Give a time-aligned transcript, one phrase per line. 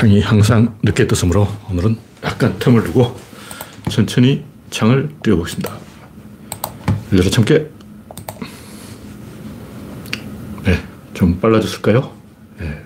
[0.00, 3.14] 창이 항상 늦게 떴으므로 오늘은 약간 틈을 두고
[3.90, 5.76] 천천히 창을 띄워보겠습니다.
[7.12, 7.68] 열려 참깨.
[10.64, 10.78] 네,
[11.12, 12.12] 좀 빨라졌을까요?
[12.60, 12.80] 네.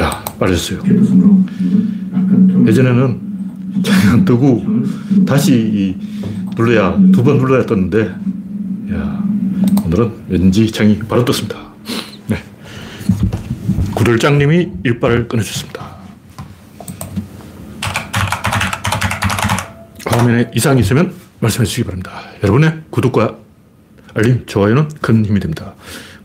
[0.00, 0.82] 야, 빨라졌어요.
[2.66, 3.20] 예전에는
[3.84, 4.64] 창이 안 뜨고
[5.24, 5.96] 다시
[6.56, 8.12] 눌러야, 두 번 눌러야 떴는데,
[8.92, 9.24] 야,
[9.84, 11.63] 오늘은 왠지 창이 바로 떴습니다.
[14.04, 14.10] 네.
[14.10, 15.94] 구들장님이 일발을 끊어주셨습니다.
[20.04, 22.22] 화면에 이상이 있으면 말씀해 주시기 바랍니다.
[22.42, 23.38] 여러분의 구독과
[24.14, 25.74] 알림, 좋아요는 큰 힘이 됩니다.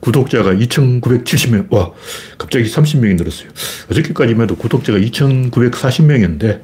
[0.02, 1.92] 구독자가 2,970명, 와,
[2.38, 3.50] 갑자기 30명이 늘었어요.
[3.92, 6.62] 어저께까지만 해도 구독자가 2,940명이었는데,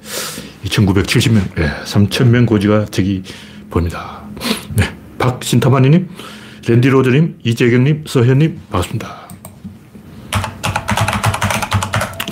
[0.66, 3.24] 2,970명, 예, 3,000명 고지가 저기
[3.70, 4.22] 보입니다.
[4.74, 4.84] 네.
[5.18, 6.10] 박신타마니님,
[6.68, 9.25] 랜디로저님, 이재경님, 서현님, 반갑습니다.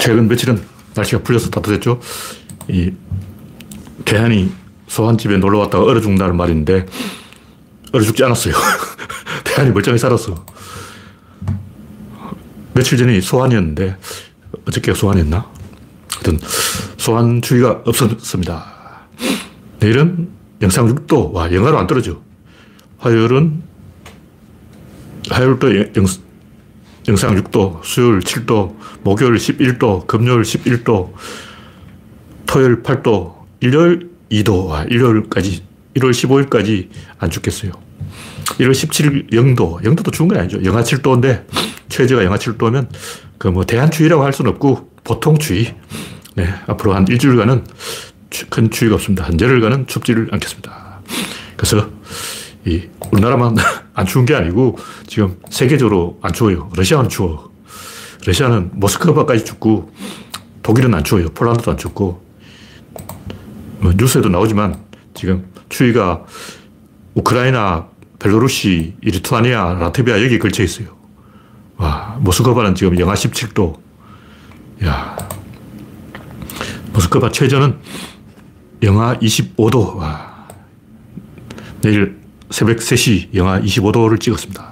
[0.04, 0.62] 최근 며칠은
[0.96, 1.98] 날씨가 풀려서 따뜻했죠.
[2.68, 2.92] 이,
[4.04, 4.52] 대한이
[4.88, 6.86] 소환집에 놀러 왔다가 얼어 죽는다는 말인데,
[7.94, 8.54] 얼어 죽지 않았어요.
[9.46, 10.46] 대한이 멀쩡히 살았어.
[12.74, 13.96] 며칠 전에 소환이었는데,
[14.68, 15.50] 어저께 소환이었나?
[16.12, 16.38] 하여튼,
[16.98, 18.74] 소환 주의가 없었습니다.
[19.80, 20.28] 내일은
[20.62, 22.20] 영상 6도, 와, 영하로 안 떨어져.
[22.98, 23.64] 화요일은,
[25.30, 26.06] 화요일도 영,
[27.08, 31.14] 영상 6도, 수요일 7도, 목요일 11도, 금요일 11도,
[32.46, 35.64] 토요일 8도, 일요일 2도, 와, 일요일까지,
[35.96, 37.72] 1월 15일까지 안 죽겠어요.
[38.46, 40.64] 1월 17일 0도, 0도도 추운 건 아니죠.
[40.64, 41.46] 영하 7도인데,
[41.90, 42.88] 최저가 영하 7도면,
[43.38, 45.74] 그 뭐, 대한추위라고 할 수는 없고, 보통 추위.
[46.36, 47.66] 네, 앞으로 한 일주일간은
[48.50, 49.26] 큰 추위가 없습니다.
[49.26, 51.02] 한 열흘간은 춥지를 않겠습니다.
[51.58, 51.90] 그래서,
[52.66, 53.56] 이, 우리나라만
[53.94, 56.72] 안 추운 게 아니고, 지금 세계적으로 안 추워요.
[56.76, 57.53] 러시아는 추워.
[58.26, 59.92] 러시아는 모스크바까지 춥고,
[60.62, 61.30] 독일은 안 추워요.
[61.30, 62.24] 폴란드도 안 춥고,
[63.80, 64.82] 뭐 뉴스에도 나오지만
[65.14, 66.24] 지금 추위가
[67.16, 67.88] 우크라이나,
[68.20, 70.88] 벨로루시, 리투아니아, 라트비아 여기 걸쳐 있어요.
[71.78, 73.78] 와, 모스크바는 지금 영하 17도.
[74.86, 75.18] 야,
[76.94, 77.78] 모스크바 최저는
[78.84, 79.98] 영하 25도.
[79.98, 80.48] 와,
[81.82, 84.72] 내일 새벽 3시 영하 25도를 찍었습니다.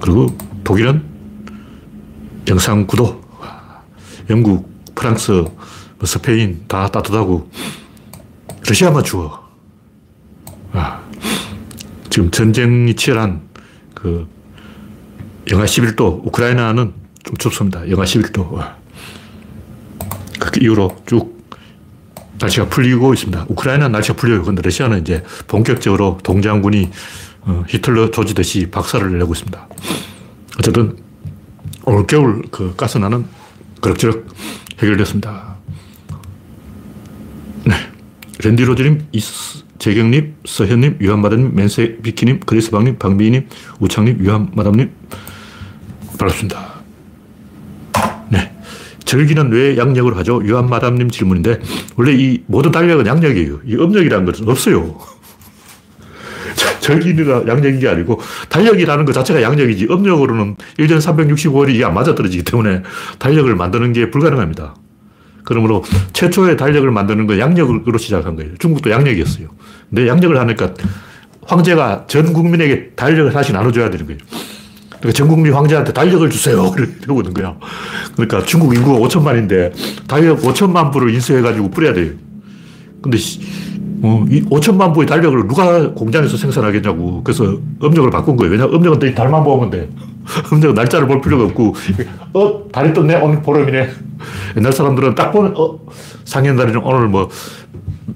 [0.00, 0.26] 그리고
[0.64, 1.11] 독일은
[2.48, 3.20] 영상 9도.
[3.40, 3.82] 와,
[4.30, 5.50] 영국, 프랑스, 뭐
[6.04, 7.50] 스페인 다 따뜻하고
[8.66, 9.42] 러시아만 추워.
[10.72, 11.00] 아,
[12.10, 13.42] 지금 전쟁이 치열한
[13.94, 14.26] 그
[15.50, 16.92] 영하 11도, 우크라이나는
[17.24, 17.88] 좀 춥습니다.
[17.90, 18.52] 영하 11도.
[18.52, 18.76] 와.
[20.38, 21.42] 그 이후로 쭉
[22.38, 23.46] 날씨가 풀리고 있습니다.
[23.48, 24.42] 우크라이나는 날씨가 풀려요.
[24.42, 26.90] 근데 러시아는 이제 본격적으로 동장군이
[27.42, 29.68] 어, 히틀러 조지듯이 박살을 내고 있습니다.
[30.58, 30.96] 어쨌든
[31.84, 33.26] 올 겨울 그 가스난은
[33.80, 34.26] 그럭저럭
[34.80, 35.56] 해결됐습니다.
[37.64, 37.74] 네.
[38.44, 39.06] 랜디 로즈님,
[39.78, 43.48] 재경님, 서현님, 유한마담님, 맨세 비키님, 그리스방님, 방비님,
[43.80, 44.90] 우창님, 유한마담님,
[46.18, 46.72] 반갑습니다.
[48.28, 48.52] 네.
[49.04, 50.40] 절기는 왜 양력으로 하죠?
[50.44, 51.60] 유한마담님 질문인데,
[51.96, 53.60] 원래 이 모든 달력은 양력이에요.
[53.64, 54.98] 이 음력이라는 것은 없어요.
[56.82, 58.20] 절기가 양력인 게 아니고,
[58.50, 62.82] 달력이라는 것 자체가 양력이지, 음력으로는 1년 365일이 이게 안 맞아떨어지기 때문에
[63.18, 64.74] 달력을 만드는 게 불가능합니다.
[65.44, 65.82] 그러므로
[66.12, 68.52] 최초의 달력을 만드는 건 양력으로 시작한 거예요.
[68.58, 69.48] 중국도 양력이었어요.
[69.88, 70.74] 근데 양력을 하니까
[71.44, 74.20] 황제가 전 국민에게 달력을 하나씩 나눠줘야 되는 거예요.
[75.02, 76.72] 그러니까 전 국민 황제한테 달력을 주세요.
[77.02, 77.56] 이러고 있는 거야.
[78.14, 79.72] 그러니까 중국 인구가 5천만인데
[80.06, 82.12] 달력 5천만 부를 인수해가지고 뿌려야 돼요.
[83.02, 83.18] 근데
[84.02, 87.22] 어, 이 5천만 부의 달력을 누가 공장에서 생산하겠냐고.
[87.22, 88.50] 그래서 음력을 바꾼 거예요.
[88.52, 89.88] 왜냐면 음력은 달만 보면 돼.
[90.52, 91.74] 음력은 날짜를 볼 필요가 없고,
[92.34, 93.16] 어, 달이 떴네?
[93.16, 93.88] 오늘 보름이네.
[94.56, 95.78] 옛날 사람들은 딱 보면, 어,
[96.24, 97.28] 상현달이는 오늘 뭐,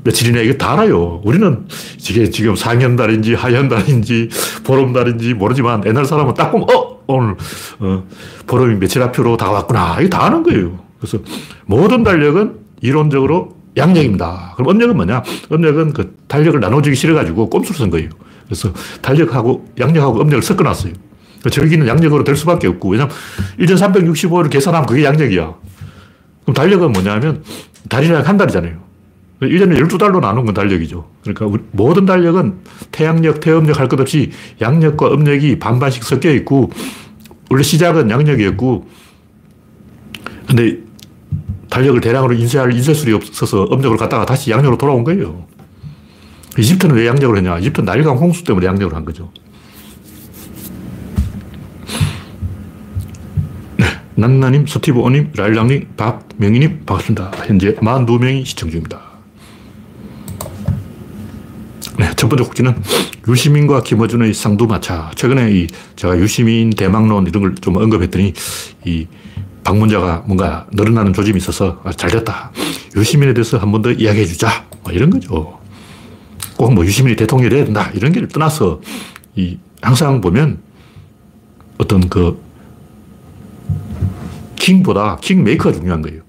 [0.03, 1.21] 며칠이냐, 이게 다 알아요.
[1.25, 1.67] 우리는
[1.99, 4.29] 이게 지금 상현달인지 하현달인지
[4.65, 7.37] 보름달인지 모르지만 옛날 사람은 딱 보면, 어, 오늘,
[7.79, 8.03] 어,
[8.47, 9.99] 보름이 며칠 앞으로 다왔구나.
[10.01, 10.79] 이게 다 아는 거예요.
[10.99, 11.19] 그래서
[11.67, 14.55] 모든 달력은 이론적으로 양력입니다.
[14.57, 15.23] 그럼 음력은 뭐냐?
[15.53, 18.09] 음력은 그 달력을 나눠주기 싫어가지고 꼼수를 쓴 거예요.
[18.47, 20.93] 그래서 달력하고 양력하고 음력을 섞어놨어요.
[21.51, 23.15] 절기는 양력으로 될 수밖에 없고, 왜냐면
[23.59, 25.55] 1년 365일을 계산하면 그게 양력이야.
[26.43, 27.45] 그럼 달력은 뭐냐면
[27.89, 28.85] 달이랑 한 달이잖아요.
[29.43, 31.09] 1년을 12달로 나눈 건 달력이죠.
[31.23, 32.55] 그러니까 모든 달력은
[32.91, 36.71] 태양력, 태음력 할 것 없이 양력과 음력이 반반씩 섞여 있고,
[37.51, 38.89] 원래 시작은 양력이었고,
[40.49, 40.79] 근데
[41.77, 45.45] 달력을 대량으로 인쇄할 인쇄술이 없어서 음력을 갖다가 다시 양력으로 돌아온 거예요.
[46.59, 47.59] 이집트는 왜 양력을 했냐?
[47.59, 49.31] 이집트는 나일강 홍수 때문에 양력을 한 거죠.
[53.77, 53.85] 네.
[54.15, 57.33] 난나님, 스티브 오님, 라일랑님, 박명희님, 반갑습니다.
[57.45, 59.03] 현재 42명이 시청 중입니다.
[61.99, 62.75] 네, 첫 번째 곡지는
[63.29, 65.11] 유시민과 김어준의 쌍두마차.
[65.15, 68.33] 최근에 이 제가 유시민 대망론 이런 걸 좀 언급했더니
[68.87, 69.07] 이
[69.67, 72.53] 방문자가 뭔가 늘어나는 조짐이 있어서 아, 잘 됐다.
[72.97, 74.65] 유시민에 대해서 한 번 더 이야기해 주자.
[74.85, 75.59] 뭐 이런 거죠.
[76.57, 77.91] 꼭 뭐 유시민이 대통령이 돼야 된다.
[77.93, 78.81] 이런 게 떠나서
[79.35, 80.61] 이 항상 보면
[81.79, 82.41] 어떤 그
[84.55, 86.23] 킹보다 킹메이커가 중요한 거예요.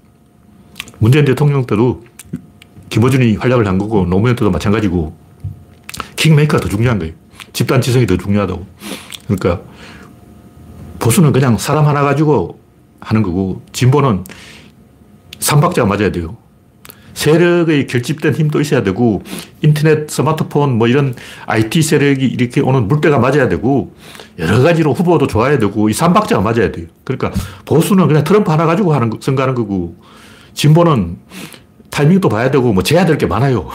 [0.97, 2.03] 문재인 대통령 때도
[2.89, 5.15] 김어준이 활약을 한 거고 노무현 때도 마찬가지고
[6.15, 7.13] 킹메이커가 더 중요한 거예요.
[7.53, 8.65] 집단 지성이 더 중요하다고.
[9.27, 9.61] 그러니까
[10.99, 12.59] 보수는 그냥 사람 하나 가지고
[12.99, 14.23] 하는 거고 진보는
[15.39, 16.37] 삼박자가 맞아야 돼요.
[17.13, 19.23] 세력의 결집된 힘도 있어야 되고
[19.63, 21.15] 인터넷, 스마트폰 뭐 이런
[21.47, 23.95] IT 세력이 이렇게 오는 물때가 맞아야 되고
[24.37, 26.85] 여러 가지로 후보도 좋아야 되고 이 삼박자가 맞아야 돼요.
[27.03, 27.31] 그러니까
[27.65, 29.95] 보수는 그냥 트럼프 하나 가지고 하는 선거하는 거고
[30.53, 31.17] 진보는
[31.89, 33.67] 타이밍도 봐야 되고 뭐 재야 될 게 많아요.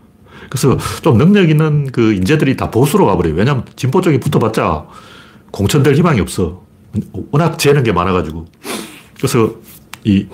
[0.50, 3.34] 그래서 좀 능력 있는 그 인재들이 다 보수로 가버려요.
[3.34, 4.84] 왜냐하면 진보 쪽에 붙어봤자
[5.52, 6.64] 공천될 희망이 없어.
[7.30, 8.46] 워낙 재는 게 많아가지고.
[9.16, 9.54] 그래서
[10.04, 10.26] 이,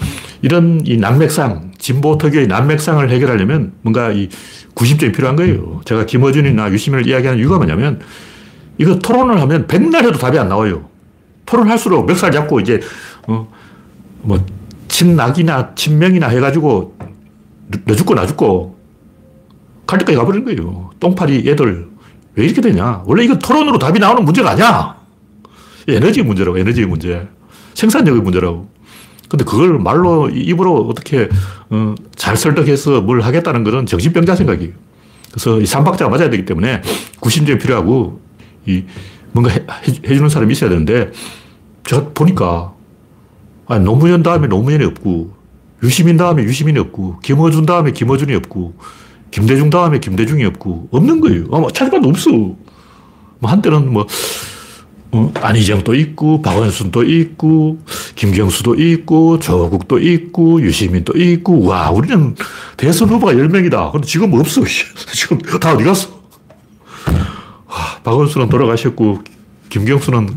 [0.43, 4.29] 이런 이 난맥상, 진보 특유의 난맥상을 해결하려면 뭔가 이
[4.75, 5.81] 구심점이 필요한 거예요.
[5.85, 8.01] 제가 김어준이나 유시민을 이야기하는 이유가 뭐냐면
[8.79, 10.89] 이거 토론을 하면 백날 해도 답이 안 나와요.
[11.47, 12.81] 토론할수록 멱살 잡고 이제,
[13.27, 13.49] 어,
[14.23, 14.45] 뭐,
[14.89, 16.97] 친낙이나 친명이나 해가지고
[17.85, 18.77] 너 죽고 나 죽고
[19.87, 20.91] 갈 때까지 가버리는 거예요.
[21.01, 21.89] 똥파리 애들.
[22.35, 23.03] 왜 이렇게 되냐?
[23.07, 24.96] 원래 이거 토론으로 답이 나오는 문제가 아니야.
[25.89, 27.29] 에너지 문제라고, 에너지 문제.
[27.75, 28.69] 생산력의 문제라고.
[29.29, 31.29] 근데 그걸 말로, 입으로 어떻게,
[31.71, 34.73] 어, 잘 설득해서 뭘 하겠다는 것은 정신병자 생각이에요.
[35.31, 36.83] 그래서 이 삼박자가 맞아야 되기 때문에
[37.21, 38.21] 구심점이 필요하고,
[38.67, 38.85] 이,
[39.33, 41.11] 뭔가 해, 해 주는 사람이 있어야 되는데,
[41.85, 42.73] 제가 보니까,
[43.67, 45.35] 아니, 노무현 다음에 노무현이 없고,
[45.83, 48.75] 유시민 다음에 유시민이 없고, 김어준 다음에 김어준이 없고,
[49.31, 51.45] 김대중 다음에 김대중이 없고, 없는 거예요.
[51.53, 52.31] 아마 찾아봐도 없어.
[52.31, 52.57] 뭐,
[53.43, 54.07] 한때는 뭐, 어,
[55.35, 57.79] 안희정도 있고, 박원순도 있고,
[58.15, 62.35] 김경수도 있고, 조국도 있고, 유시민도 있고, 와, 우리는
[62.77, 63.93] 대선 후보가 10명이다.
[63.93, 64.63] 근데 지금 없어.
[65.13, 66.09] 지금 다 어디 갔어?
[67.67, 69.23] 와, 박원순은 돌아가셨고,
[69.69, 70.29] 김경수는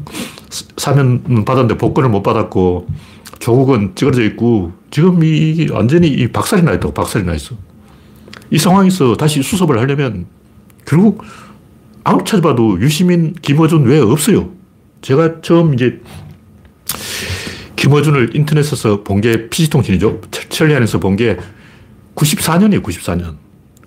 [0.77, 2.87] 사면 받았는데 복권을 못 받았고,
[3.39, 7.55] 조국은 찌그러져 있고, 지금 이 완전히 이 박살이 나 있다고, 박살이 나 있어.
[8.51, 10.25] 이 상황에서 다시 수습을 하려면
[10.85, 11.23] 결국
[12.03, 14.49] 아무리 찾아봐도 유시민, 김어준 외에 없어요.
[15.01, 16.01] 제가 처음 이제
[17.75, 20.22] 김어준을 인터넷에서 본 게 PC통신이죠.
[20.50, 21.38] 천리안에서 본 게
[22.16, 23.38] 94년이에요, 94년.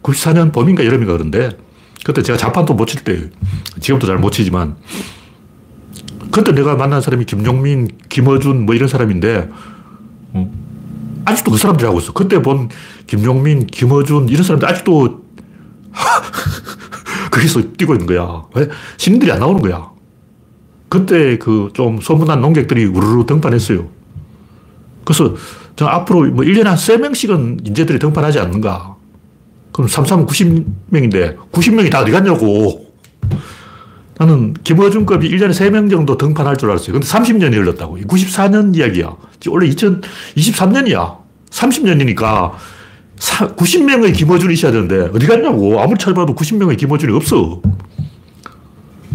[0.02, 1.50] 94년 봄인가 여름인가 그런데
[2.04, 3.30] 그때 제가 자판도 못 칠 때,
[3.80, 4.76] 지금도 잘 못 치지만
[6.32, 9.48] 그때 내가 만난 사람이 김종민, 김어준 뭐 이런 사람인데
[10.32, 10.52] 어,
[11.26, 12.12] 아직도 그 사람들이 하고 있어.
[12.12, 12.70] 그때 본
[13.06, 15.22] 김종민, 김어준 이런 사람들 아직도
[17.30, 18.42] 거기서 뛰고 있는 거야.
[18.54, 18.68] 왜?
[18.96, 19.91] 신인들이 안 나오는 거야.
[20.92, 23.88] 그때 그 좀 소문난 농객들이 우르르 등판했어요.
[25.04, 25.34] 그래서
[25.74, 28.96] 저 앞으로 뭐 1년에 한 3명씩은 인재들이 등판하지 않는가.
[29.72, 32.92] 그럼 3, 90명인데 90명이 다 어디 갔냐고.
[34.18, 36.92] 나는 김어준급이 1년에 3명 정도 등판할 줄 알았어요.
[36.92, 37.96] 근데 30년이 흘렀다고.
[37.96, 39.16] 94년 이야기야.
[39.48, 41.16] 원래 2023년이야.
[41.48, 42.52] 30년이니까
[43.56, 45.80] 90명의 김어준이 있어야 되는데 어디 갔냐고.
[45.80, 47.62] 아무리 찾아봐도 90명의 김어준이 없어.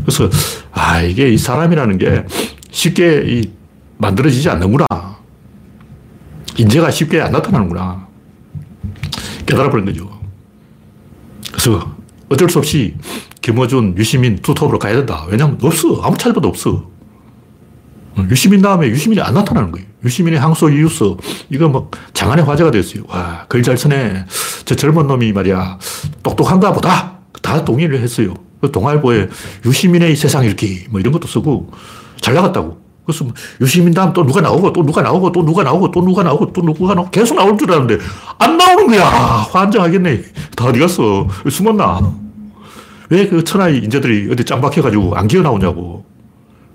[0.07, 0.29] 그래서
[0.71, 2.23] 아 이게 이 사람이라는 게
[2.71, 3.51] 쉽게 이
[3.97, 4.85] 만들어지지 않는구나.
[6.57, 8.07] 인재가 쉽게 안 나타나는구나.
[9.45, 10.09] 깨달아버린 거죠.
[11.51, 11.93] 그래서
[12.29, 12.95] 어쩔 수 없이
[13.41, 15.25] 김어준, 유시민 투톱으로 가야 된다.
[15.29, 15.99] 왜냐면 없어.
[16.01, 16.89] 아무 찾아봐도 없어.
[18.31, 19.85] 유시민 다음에 유시민이 안 나타나는 거예요.
[20.05, 21.17] 유시민의 항소 이유서
[21.49, 23.03] 이거 뭐 장안의 화제가 됐어요.
[23.09, 24.25] 와, 글 잘 쓰네.
[24.65, 25.77] 저 젊은 놈이 말이야.
[26.23, 27.19] 똑똑한가 보다.
[27.41, 28.33] 다 동의를 했어요.
[28.61, 29.29] 그 동아일보에
[29.65, 31.71] 유시민의 세상 읽기 뭐 이런 것도 쓰고
[32.21, 32.77] 잘 나갔다고.
[33.05, 36.23] 그래서 뭐 유시민 다음 또 누가 나오고 또 누가 나오고 또 누가 나오고 또 누가
[36.23, 38.03] 나오고 또 누가 나오고 계속 나올 줄 알았는데
[38.39, 39.05] 안 나오는 거야.
[39.05, 40.23] 환장하겠네.
[40.55, 41.27] 다 어디 갔어?
[41.49, 42.01] 숨었나?
[43.09, 46.03] 왜 그 천하의 인재들이 어디 짱 박혀가지고 안 기어 나오냐고.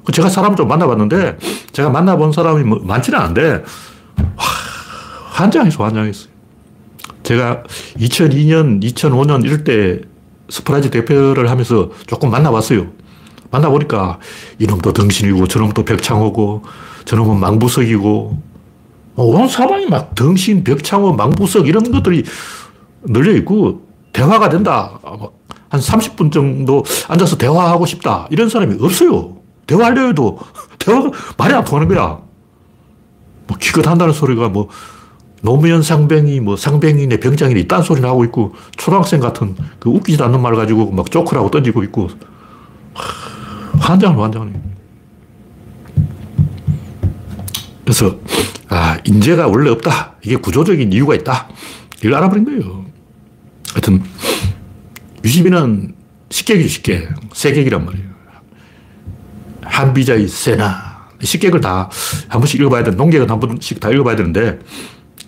[0.04, 1.38] 그 제가 사람 좀 만나봤는데
[1.72, 3.62] 제가 만나본 사람이 뭐 많지는 않은데
[4.16, 4.44] 와,
[5.32, 6.32] 환장했어, 환장했어요.
[7.22, 7.62] 제가
[7.98, 10.00] 2002년, 2005년 이럴 때
[10.52, 12.86] 서프라이즈 대표를 하면서 조금 만나봤어요.
[13.50, 14.18] 만나보니까
[14.58, 16.62] 이놈도 등신이고 저놈도 벽창호고
[17.06, 18.42] 저놈은 망부석이고
[19.16, 22.24] 어, 온 사방이 막 등신, 벽창호, 망부석 이런 것들이
[23.00, 23.82] 널려있고
[24.12, 24.98] 대화가 된다.
[25.70, 28.26] 한 30분 정도 앉아서 대화하고 싶다.
[28.30, 29.36] 이런 사람이 없어요.
[29.66, 30.38] 대화하려 해도
[30.78, 32.20] 대화가 말이 안 통하는 거야.
[33.46, 34.68] 뭐 기껏 한다는 소리가 뭐
[35.42, 40.54] 노무현 상병이 뭐 상병이네 병장이네 이딴 소리를 하고 있고 초등학생 같은 그 웃기지도 않는 말
[40.54, 42.08] 가지고 막 쪼크라고 던지고 있고.
[43.80, 44.52] 환장을 환장을
[47.84, 48.16] 그래서
[48.68, 50.14] 아 인재가 원래 없다.
[50.22, 51.48] 이게 구조적인 이유가 있다.
[51.98, 52.84] 이걸 알아버린 거예요.
[53.72, 54.02] 하여튼
[55.24, 55.94] 유시민은
[56.30, 57.08] 식객이 식객.
[57.32, 58.06] 세객이란 말이에요.
[59.62, 60.92] 한비자의 세나.
[61.20, 61.88] 식객을 다
[62.32, 64.58] 한 번씩 읽어봐야 되는 농객은 한 번씩 다 읽어봐야 되는데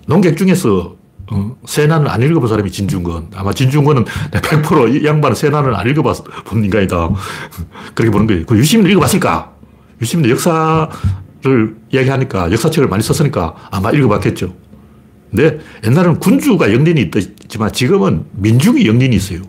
[0.07, 0.97] 농객 중에서
[1.31, 3.29] 어, 세나는 안 읽어본 사람이 진중권.
[3.35, 7.11] 아마 진중권은 100%이 양반은 세나는 안 읽어본 인간이다.
[7.95, 8.47] 그렇게 보는 거예요.
[8.47, 9.53] 그 유시민을 읽어봤을까?
[10.03, 10.89] 유시민은 역사를
[11.91, 14.55] 이야기하니까 역사책을 많이 썼으니까 아마 읽어봤겠죠.
[15.31, 17.11] 근데 옛날에는 군주가 영린이
[17.43, 19.41] 있지만 지금은 민중이 영린이 있어요.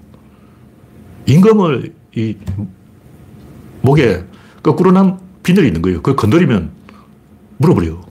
[1.28, 2.36] 임금을 이
[3.82, 4.24] 목에
[4.64, 5.98] 거꾸로 난 비늘이 있는 거예요.
[5.98, 6.72] 그걸 건드리면
[7.58, 8.02] 물어버려요.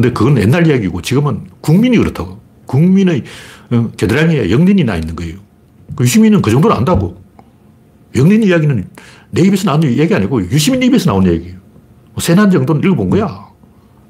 [0.00, 2.40] 근데 그건 옛날 이야기고 지금은 국민이 그렇다고.
[2.64, 3.22] 국민의
[3.70, 5.36] 어, 겨드랑이에 영린이 나 있는 거예요.
[5.94, 7.20] 그 유시민은 그 정도는 안다고.
[8.16, 8.88] 영린 이야기는
[9.30, 11.58] 내 입에서 나오는 얘기 아니고 유시민 입에서 나온 얘기예요.
[12.12, 13.50] 뭐 세난 정도는 읽어본 거야.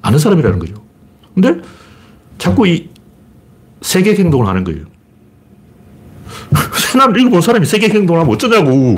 [0.01, 0.75] 아는 사람이라는 거죠.
[1.35, 1.61] 근데
[2.39, 2.89] 자꾸 이
[3.83, 4.85] 세계 행동을 하는 거예요.
[6.93, 8.95] 세난을 읽어본 사람이 세계 행동을 하면 어쩌냐고.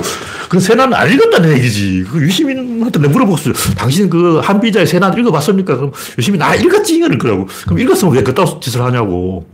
[0.52, 2.04] 그 세난은 안 읽었다는 얘기지.
[2.12, 3.54] 그 유시민한테 내가 물어봤어요.
[3.74, 5.76] 당신 그 한비자의 세난 읽어봤습니까?
[5.76, 6.98] 그럼 유시민, 나 읽었지.
[6.98, 7.48] 이거를 그러고.
[7.64, 9.46] 그럼 읽었으면 왜 그따 짓을 하냐고.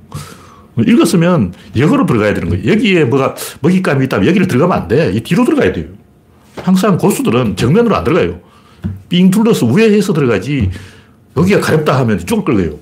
[0.76, 2.68] 읽었으면 역으로 들어가야 되는 거예요.
[2.72, 5.12] 여기에 뭐가 먹잇감이 있다면 여기를 들어가면 안 돼.
[5.14, 5.86] 이 뒤로 들어가야 돼요.
[6.56, 8.40] 항상 고수들은 정면으로 안 들어가요.
[9.08, 10.68] 삥 둘러서 우회해서 들어가지.
[11.36, 12.76] 여기가 가렵다 하면 이쪽을 끌어요.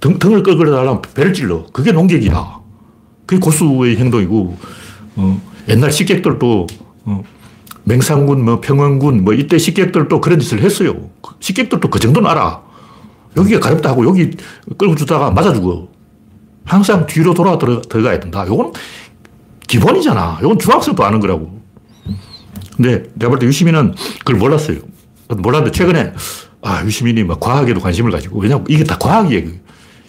[0.00, 1.64] 등, 등을 끌어달라면 배를 찔러.
[1.72, 2.60] 그게 농객이다.
[3.24, 4.58] 그게 고수의 행동이고,
[5.16, 6.66] 어, 옛날 식객들도
[7.04, 7.22] 어,
[7.84, 11.10] 맹상군, 뭐 평원군, 뭐 이때 식객들도 그런 짓을 했어요.
[11.22, 12.62] 그 식객들도 그 정도는 알아.
[13.36, 14.30] 여기가 가렵다 하고 여기
[14.78, 15.88] 끌고 주다가 맞아 죽어.
[16.64, 18.44] 항상 뒤로 돌아 들어가야 된다.
[18.46, 18.72] 요건
[19.66, 20.38] 기본이잖아.
[20.42, 21.60] 요건 중학생도 아는 거라고.
[22.76, 24.78] 근데 내가 볼 때 유시민은 그걸 몰랐어요.
[25.28, 26.12] 몰랐는데 최근에
[26.62, 29.50] 아, 유시민이 막 과학에도 관심을 가지고 왜냐면 이게 다 과학이에요.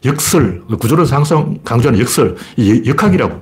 [0.06, 2.36] 역설, 구조론에서 항상 강조하는 역설,
[2.86, 3.42] 역학이라고.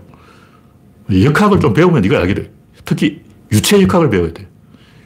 [1.24, 2.51] 역학을 좀 배우면 이걸 알게 돼.
[2.86, 4.48] 특히 유체역학을 배워야 돼.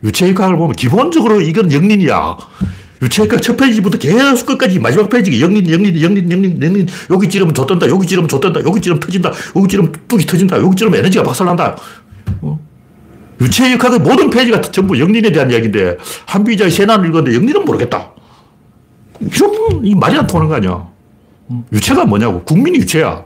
[0.04, 2.38] 유체역학을 보면 기본적으로 이건 역린이야.
[3.02, 6.88] 유체역학 첫 페이지부터 계속 끝까지 마지막 페이지 역린, 역린, 역린, 역린, 역린.
[7.10, 7.88] 여기 찌르면 좆된다.
[7.88, 8.60] 여기 찌르면 좆된다.
[8.64, 9.32] 여기 찌르면 터진다.
[9.56, 10.58] 여기 찌르면 둑이 터진다.
[10.58, 11.76] 여기 찌르면 에너지가 박살난다.
[12.42, 12.60] 어?
[13.42, 18.12] 유체역학의 모든 페이지가 전부 역린에 대한 이야기인데 한비자의 세난을 읽었는데 역린은 모르겠다.
[19.20, 20.88] 이런 이 말이 안 통하는 거 아니야.
[21.74, 22.44] 유체가 뭐냐고.
[22.44, 23.24] 국민이 유체야.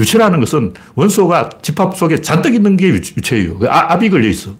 [0.00, 3.58] 유체라는 것은 원소가 집합 속에 잔뜩 있는 게 유체예요.
[3.58, 4.52] 그 아, 압이 걸려 있어.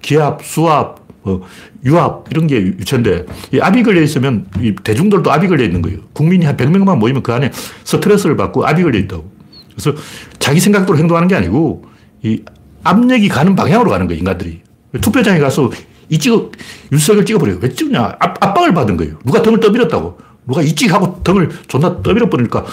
[0.00, 1.42] 기압, 수압, 뭐
[1.84, 5.98] 유압 이런 게 유체인데 이 압이 걸려 있으면 이 대중들도 압이 걸려 있는 거예요.
[6.12, 7.50] 국민이 한 100명만 모이면 그 안에
[7.84, 9.32] 스트레스를 받고 압이 걸려 있다고.
[9.72, 9.94] 그래서
[10.38, 11.84] 자기 생각대로 행동하는 게 아니고
[12.22, 12.42] 이
[12.84, 14.60] 압력이 가는 방향으로 가는 거예요, 인간들이.
[15.00, 15.70] 투표장에 가서
[16.08, 16.50] 이 찍어,
[16.92, 17.58] 윤석열 찍어버려요.
[17.60, 18.16] 왜 찍냐?
[18.20, 19.18] 압, 압박을 받은 거예요.
[19.24, 20.18] 누가 등을 떠밀었다고.
[20.46, 22.64] 누가 이찍하고 등을 존나 떠밀어 버리니까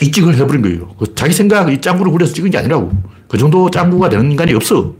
[0.00, 0.94] 이찍을 해버린 거예요.
[0.98, 2.92] 그 자기 생각, 이 짱구를 부려서 찍은 게 아니라고.
[3.28, 4.94] 그 정도 짱구가 되는 인간이 없어.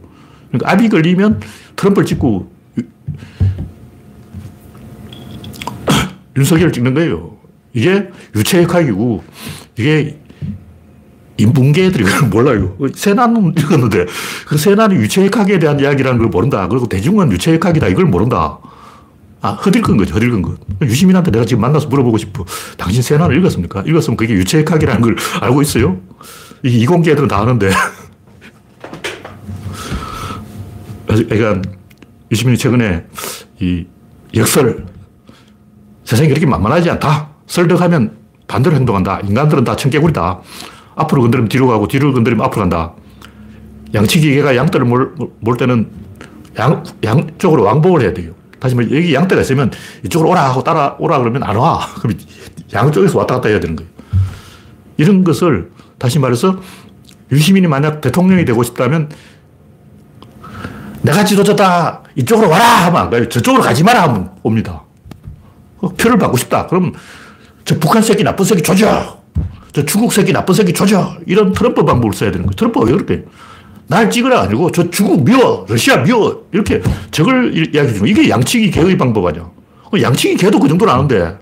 [0.49, 1.41] 그러니까 압이 걸리면
[1.77, 2.51] 트럼프를 찍고
[6.37, 7.37] 윤석열을 찍는 거예요.
[7.73, 9.23] 이게 유체역학이고
[9.79, 10.19] 이게
[11.39, 12.77] 인문계들이 몰라요.
[12.95, 14.07] 세나는 읽었는데
[14.47, 16.69] 그 세나는 유체역학에 대한 이야기라는 걸 모른다.
[16.69, 17.89] 그리고 대중은 유체역학이다.
[17.89, 18.59] 이걸 모른다.
[19.43, 20.57] 아, 허들끈 거죠, 허들끈 것.
[20.83, 22.45] 유시민한테 내가 지금 만나서 물어보고 싶어.
[22.79, 23.83] 당신 세나를 읽었습니까?
[23.85, 26.01] 읽었으면 그게 유체역학이라는 걸 알고 있어요?
[26.63, 27.71] 이게 이공계 애들은 다 아는데.
[31.07, 31.61] 그러니까
[32.31, 33.05] 유시민이 최근에
[33.61, 33.85] 이
[34.35, 34.87] 역설,
[36.05, 37.31] 세상이 그렇게 만만하지 않다.
[37.49, 39.21] 설득하면 반대로 행동한다.
[39.21, 40.41] 인간들은 다 청개구리다.
[40.95, 42.95] 앞으로 건드리면 뒤로 가고 뒤로 건드리면 앞으로 간다.
[43.93, 45.91] 양치기 개가 양떼를 몰, 몰 때는
[46.59, 48.35] 양, 양쪽으로 왕복을 해야 돼요.
[48.62, 49.73] 다시 말해, 여기 양떼가 있으면
[50.04, 51.85] 이쪽으로 오라 하고 따라 오라 그러면 안 와.
[52.00, 52.16] 그럼
[52.73, 53.90] 양쪽에서 왔다 갔다 해야 되는 거예요.
[54.99, 56.61] 이런 것을 다시 말해서
[57.33, 59.11] 유시민이 만약 대통령이 되고 싶다면
[61.00, 62.02] 내가 지도자다.
[62.14, 63.28] 이쪽으로 와라 하면 안 가요.
[63.28, 64.85] 저쪽으로 가지 마라 하면 옵니다.
[65.78, 66.69] 어, 표를 받고 싶다.
[66.69, 66.92] 그럼
[67.64, 69.19] 저 북한 새끼 나쁜 새끼 조져.
[69.73, 71.16] 저 중국 새끼 나쁜 새끼 조져.
[71.26, 72.54] 이런 트럼프 방법을 써야 되는 거예요.
[72.54, 73.25] 트럼프가 왜 그렇게
[73.89, 78.97] 날 찍으라 아니고 저 중국 미워, 러시아 미워 이렇게 적을 이야기해 주는 이게 양치기 개의
[78.97, 79.43] 방법 아니야.
[79.43, 81.39] 어, 양치기 개도 그 정도는 아는데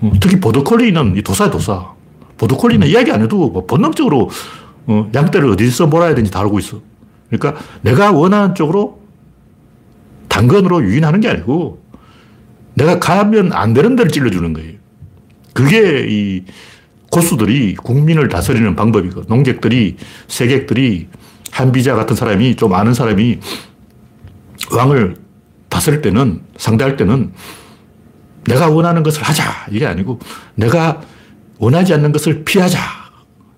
[0.00, 1.94] 어, 특히 보더콜리는 이 도사야 도사.
[2.38, 4.30] 보더콜리는 이야기 안 해도 뭐 본능적으로
[4.86, 6.80] 어, 양떼를 어디서 몰아야 되는지 다 알고 있어.
[7.30, 9.00] 그러니까 내가 원하는 쪽으로
[10.28, 11.82] 당근으로 유인하는 게 아니고
[12.74, 14.74] 내가 가면 안 되는 데를 찔러주는 거예요.
[15.54, 16.44] 그게 이
[17.16, 19.96] 고수들이 국민을 다스리는 방법이고, 농객들이,
[20.28, 21.08] 세객들이,
[21.50, 23.38] 한비자 같은 사람이, 좀 아는 사람이
[24.70, 25.16] 왕을
[25.70, 27.32] 다스릴 때는, 상대할 때는
[28.44, 29.44] 내가 원하는 것을 하자.
[29.70, 30.18] 이게 아니고
[30.56, 31.00] 내가
[31.58, 32.78] 원하지 않는 것을 피하자.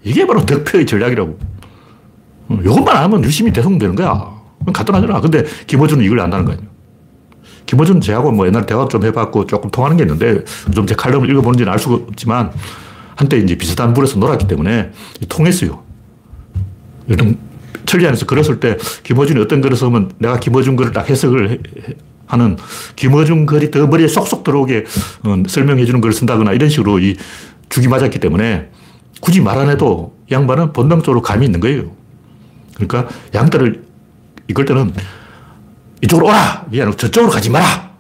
[0.05, 1.39] 이게 바로 덕표의 전략이라고.
[2.63, 4.39] 이것만 어, 하면 유심히 대통령 되는 거야.
[4.73, 5.21] 간단하잖아.
[5.21, 6.65] 근데 김어준은 이걸 안다는 거 아니야.
[7.67, 11.71] 김어준 제하고 뭐 옛날에 대화 좀 해봤고 조금 통하는 게 있는데 좀 제 칼럼을 읽어보는지는
[11.71, 12.53] 알 수가 없지만
[13.19, 14.93] 한때 이제 비슷한 물에서 놀았기 때문에
[15.29, 15.83] 통했어요.
[17.85, 21.61] 천리 안에서 글었을 때 김어준이 어떤 글을 쓰면 내가 김어준 글을 딱 해석을
[22.27, 22.57] 하는
[22.95, 24.85] 김어준 글이 더 머리에 쏙쏙 들어오게
[25.25, 27.17] 어, 설명해 주는 글을 쓴다거나 이런 식으로 이
[27.69, 28.71] 죽이 맞았기 때문에
[29.21, 31.91] 굳이 말 안 해도 양반은 본능적으로 감이 있는 거예요.
[32.77, 33.83] 그러니까 양떼를
[34.47, 34.93] 이걸 때는
[36.03, 36.67] 이쪽으로 오라!
[36.71, 37.91] 아니고 저쪽으로 가지 마라!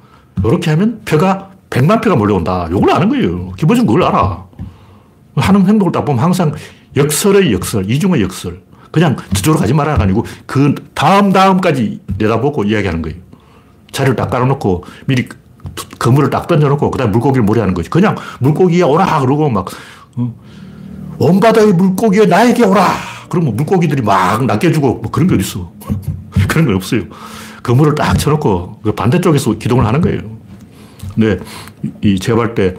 [0.44, 2.68] 이렇게 하면 표가 100만 표가 몰려온다.
[2.70, 3.50] 이걸 아는 거예요.
[3.56, 4.47] 기본적으로 그걸 알아.
[5.38, 6.52] 하는 행동을 딱 보면 항상
[6.96, 8.60] 역설의 역설, 이중의 역설.
[8.90, 13.18] 그냥 저쪽으로 가지 마라가 아니고 그 다음 다음까지 내다보고 이야기하는 거예요.
[13.92, 15.28] 자리를 딱 깔아놓고 미리
[15.98, 17.90] 그물을 딱 던져놓고 그다음에 물고기를 몰이하는 거지.
[17.90, 19.68] 그냥 물고기야 오라 그러고 막
[20.16, 20.34] 어,
[21.18, 22.86] 온 바다의 물고기야 나에게 오라.
[23.28, 25.70] 그러면 물고기들이 막 낚여주고 뭐 그런 게 어딨어.
[26.48, 27.02] 그런 거 없어요.
[27.62, 30.20] 그물을 딱 쳐놓고 그 반대쪽에서 기동을 하는 거예요.
[31.14, 31.38] 근데
[32.00, 32.76] 이 제가 볼때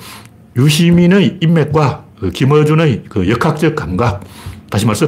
[0.56, 4.24] 유시민의 인맥과 그 김어준의 그 역학적 감각
[4.70, 5.08] 다시 말해서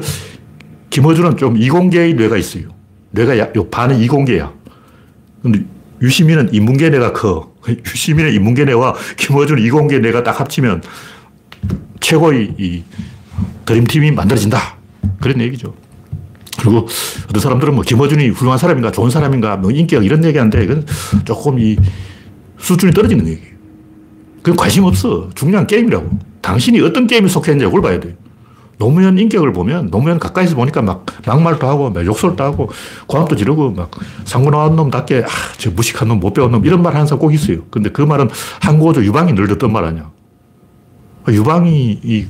[0.90, 2.70] 김어준은 좀 이공계의 뇌가 있어요.
[3.12, 4.52] 뇌가 요 반은 이공계야.
[5.42, 5.64] 근데
[6.02, 7.52] 유시민은 인문계 뇌가 커.
[7.68, 10.82] 유시민의 인문계 뇌와 김어준 이공계 뇌가 딱 합치면
[12.00, 12.84] 최고의 이
[13.66, 14.78] 드림팀이 만들어진다.
[15.20, 15.76] 그런 얘기죠.
[16.60, 16.88] 그리고
[17.30, 20.86] 어떤 사람들은 뭐 김어준이 훌륭한 사람인가 좋은 사람인가 뭐 인격 이런 얘기하는데 이건
[21.26, 21.78] 조금 이
[22.58, 23.52] 수준이 떨어지는 얘기예요.
[24.38, 25.30] 그건 관심 없어.
[25.36, 26.31] 중요한 게임이라고.
[26.42, 28.16] 당신이 어떤 게임에 속했는지 그걸 봐야 돼.
[28.78, 32.70] 노무현 인격을 보면 노무현 가까이서 보니까 막 막말도 하고 막 욕설도 하고
[33.06, 33.92] 고함도 지르고 막
[34.26, 37.32] 상고 나온 놈답게 아, 저 무식한 놈, 못 배운 놈 이런 말 하는 사람 꼭
[37.32, 37.60] 있어요.
[37.70, 40.10] 근데 그 말은 한국어조 유방이 늘 듣던 말 아니야.
[41.28, 42.26] 유방이 이,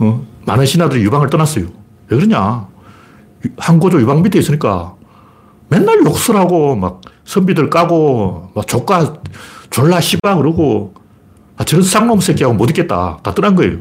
[0.00, 1.66] 어, 많은 신하들이 유방을 떠났어요.
[2.08, 2.66] 왜 그러냐.
[3.56, 4.94] 한국어조 유방 밑에 있으니까
[5.68, 9.14] 맨날 욕설하고 막 선비들 까고 막 조카
[9.70, 10.94] 졸라 씨방 그러고
[11.56, 13.18] 아, 저런 쌍놈 새끼하고 못 있겠다.
[13.22, 13.78] 다 떠난 거예요.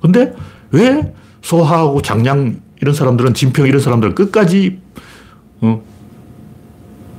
[0.00, 0.34] 근데
[0.70, 1.12] 왜
[1.42, 4.80] 소하고 장량 이런 사람들은 진평 이런 사람들은 끝까지
[5.60, 5.82] 어,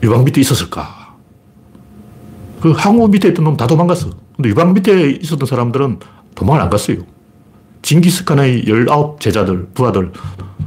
[0.01, 1.15] 유방 밑에 있었을까?
[2.61, 4.09] 그 항우 밑에 있던 놈 다 도망갔어.
[4.35, 5.99] 근데 유방 밑에 있었던 사람들은
[6.35, 6.97] 도망을 안 갔어요.
[7.81, 10.11] 징기스칸의 19 제자들, 부하들,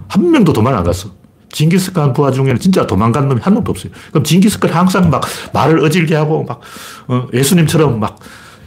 [0.08, 1.10] 한 명도 도망을 안 갔어.
[1.50, 3.92] 징기스칸 부하 중에는 진짜 도망간 놈이 한 놈도 없어요.
[4.10, 6.60] 그럼 징기스칸 항상 막 말을 어질게 하고 막,
[7.08, 8.18] 어, 예수님처럼 막,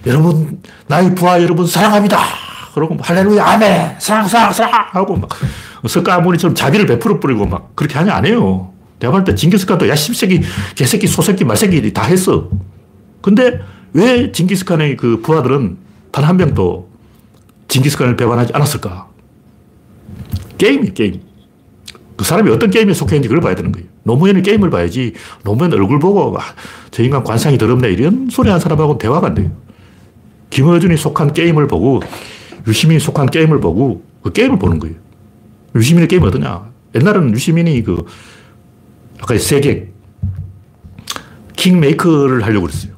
[0.05, 2.19] 여러분, 나의 부하 여러분 사랑합니다.
[2.73, 5.29] 그러고 할렐루야, 아멘, 사랑, 사랑, 사랑 하고 막
[5.87, 8.73] 석가모니처럼 자비를 베풀어 뿌리고 막 그렇게 하냐 안 해요.
[8.99, 10.41] 내가 볼 때 징기스칸도 야, 십새끼,
[10.75, 12.49] 개새끼, 소새끼, 말새끼 다 했어.
[13.21, 13.61] 근데
[13.93, 15.77] 왜 징기스칸의 그 부하들은
[16.11, 16.89] 단 한 명도
[17.67, 19.07] 징기스칸을 배반하지 않았을까?
[20.57, 21.21] 게임이 게임.
[22.15, 23.87] 그 사람이 어떤 게임에 속했는지 그걸 봐야 되는 거예요.
[24.03, 25.13] 노무현의 게임을 봐야지
[25.43, 26.41] 노무현 얼굴 보고 아,
[26.91, 29.51] 저 인간 관상이 더럽네 이런 소리 하는 사람하고 대화가 안 돼요.
[30.55, 32.01] 김어준이 속한 게임을 보고
[32.65, 34.95] 유시민이 속한 게임을 보고 그 게임을 보는 거예요.
[35.75, 36.69] 유시민의 게임이 어떠냐.
[36.95, 38.05] 옛날에는 유시민이 그,
[39.19, 39.91] 아까 세계,
[41.57, 42.93] 킹메이커를 하려고 그랬어요.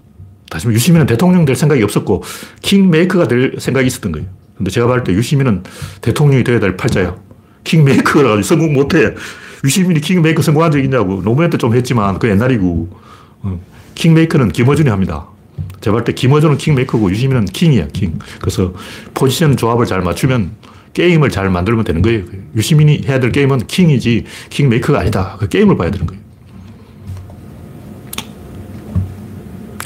[0.52, 2.22] 다시 유시민은 대통령 될 생각이 없었고,
[2.62, 4.28] 킹메이커가 될 생각이 있었던 거예요.
[4.56, 5.64] 근데 제가 봤을 때 유시민은
[6.02, 7.16] 대통령이 되어야 될 팔자야.
[7.64, 9.16] 킹메이커라 성공 못해.
[9.64, 11.24] 유시민이 킹메이커 성공한 적 있냐고.
[11.24, 12.90] 노무현 때 좀 했지만, 그 옛날이고.
[13.42, 13.60] 어,
[13.96, 15.28] 킹메이커는 김어준이 합니다.
[15.82, 18.20] 제가 볼때 김어준은 킹메이커고 유시민은 킹이야, 킹.
[18.40, 18.74] 그래서
[19.14, 20.52] 포지션 조합을 잘 맞추면
[20.94, 22.24] 게임을 잘 만들면 되는 거예요.
[22.56, 25.38] 유시민이 해야 될 게임은 킹이지 킹메이커가 아니다.
[25.40, 26.22] 그 게임을 봐야 되는 거예요.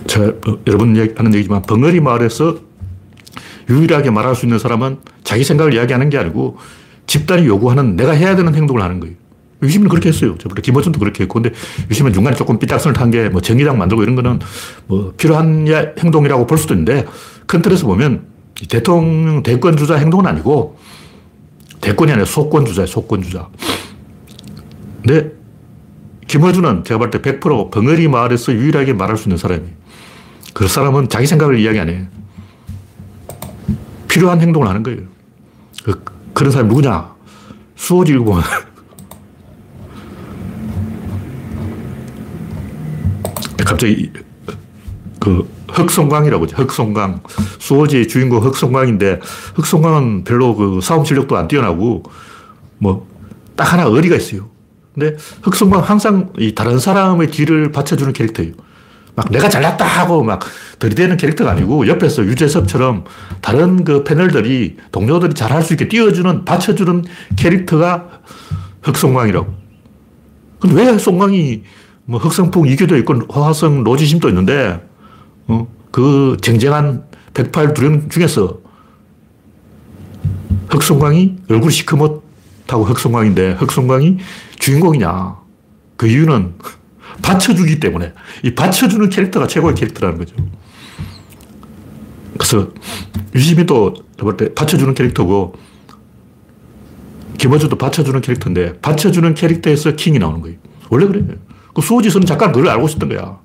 [0.08, 2.58] 저, 어, 여러분 하는 얘기지만 벙어리 마을에서
[3.70, 6.58] 유일하게 말할 수 있는 사람은 자기 생각을 이야기하는 게 아니고
[7.08, 9.16] 집단이 요구하는 내가 해야 되는 행동을 하는 거예요.
[9.64, 10.36] 유시민은 그렇게 했어요.
[10.40, 11.42] 저번에 김어준도 그렇게 했고.
[11.42, 11.56] 근데
[11.90, 14.40] 유시민은 중간에 조금 삐딱선을 탄 게 뭐 정의당 만들고 이런 거는
[14.88, 15.68] 뭐 필요한
[16.00, 17.06] 행동이라고 볼 수도 있는데
[17.46, 18.26] 큰 틀에서 보면
[18.70, 20.78] 대통령 대권 주자 행동은 아니고
[21.82, 22.88] 대권이 아니라 소권 주자예요.
[22.88, 23.48] 소권 주자.
[25.04, 25.32] 근데
[26.28, 29.72] 김어준은 제가 볼 때 100% 벙어리 마을에서 유일하게 말할 수 있는 사람이에요.
[30.54, 32.06] 그 사람은 자기 생각을 이야기 안 해요.
[34.08, 35.02] 필요한 행동을 하는 거예요.
[35.84, 37.14] 그, 그런 사람이 누구냐?
[37.76, 38.44] 수호지 읽어보면
[43.72, 44.12] 갑자기
[45.20, 46.58] 그 흑송광이라고 하죠.
[46.58, 47.22] 흑송광.
[47.60, 49.20] 수호지의 주인공 흑송광인데,
[49.56, 52.04] 흑송광은 별로 그 싸움 실력도 안 뛰어나고,
[52.80, 53.08] 뭐,
[53.56, 54.50] 딱 하나 의리가 있어요.
[54.94, 58.54] 근데 흑송광 항상 이 다른 사람의 뒤를 받쳐주는 캐릭터예요.
[59.16, 60.42] 막 내가 잘났다 하고 막
[60.80, 63.04] 들이대는 캐릭터가 아니고 옆에서 유재석처럼
[63.42, 67.06] 다른 그 패널들이 동료들이 잘할 수 있게 띄워주는, 받쳐주는
[67.38, 68.22] 캐릭터가
[68.82, 69.54] 흑송광이라고.
[70.60, 71.64] 근데 왜 송광이
[72.12, 74.86] 뭐 흑성풍 이교도 있고 화성 로지심도 있는데,
[75.48, 75.66] 어?
[75.92, 78.60] 그 쟁쟁한 108두령 중에서
[80.68, 84.18] 흑성광이 얼굴이 시커멓다고 흑성광인데 흑성광이
[84.60, 85.38] 주인공이냐.
[85.96, 86.56] 그 이유는
[87.24, 88.12] 받쳐주기 때문에.
[88.44, 90.36] 이 받쳐주는 캐릭터가 최고의 캐릭터라는 거죠.
[92.38, 92.72] 그래서
[93.34, 93.94] 유시민도
[94.54, 95.54] 받쳐주는 캐릭터고
[97.38, 100.58] 김어준도 받쳐주는 캐릭터인데 받쳐주는 캐릭터에서 킹이 나오는 거예요.
[100.90, 101.51] 원래 그래요.
[101.74, 103.40] 그 수호지선 작가는 그걸 알고 있었던 거야.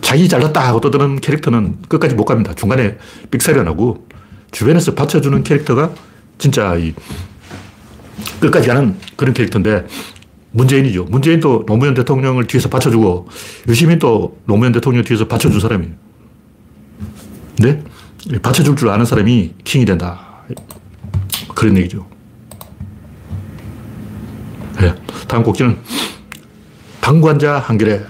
[0.00, 2.52] 자기 잘났다 하고 떠드는 캐릭터는 끝까지 못 갑니다.
[2.54, 2.98] 중간에
[3.30, 4.06] 삑사리가 나고
[4.50, 5.92] 주변에서 받쳐주는 캐릭터가
[6.38, 6.92] 진짜 이
[8.40, 9.86] 끝까지 가는 그런 캐릭터인데
[10.50, 11.04] 문재인이죠.
[11.04, 13.28] 문재인도 노무현 대통령을 뒤에서 받쳐주고
[13.68, 15.94] 유시민도 노무현 대통령 뒤에서 받쳐준 사람이에요.
[17.56, 17.82] 근데
[18.42, 20.44] 받쳐줄 줄 아는 사람이 킹이 된다.
[21.54, 22.06] 그런 얘기죠.
[24.80, 24.94] 네.
[25.28, 25.78] 다음 곡지는
[27.02, 28.00] 방관자 한결에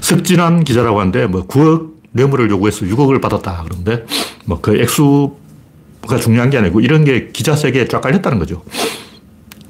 [0.00, 4.06] 석진환 기자라고 하는데 뭐 9억 뇌물을 요구해서 6억을 받았다 그러는데
[4.46, 8.62] 뭐 그 액수가 중요한 게 아니고 이런 게 기자 세계에 쫙 깔렸다는 거죠.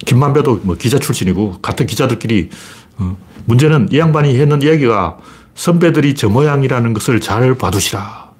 [0.07, 2.51] 김만배도 뭐 기자 출신이고 같은 기자들끼리
[2.99, 5.19] 어 문제는 이 양반이 했는 이야기가
[5.55, 8.33] 선배들이 저 모양이라는 것을 잘 봐두시라.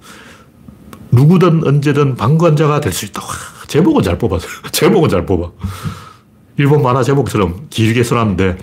[1.13, 3.23] 누구든 언제든 방관자가 될 수 있다.
[3.23, 3.29] 와,
[3.69, 4.51] 제목은 잘 뽑았어요.
[4.73, 5.51] 제목은 잘 뽑아.
[6.57, 8.59] 일본 만화 제목처럼 길게 써놨는데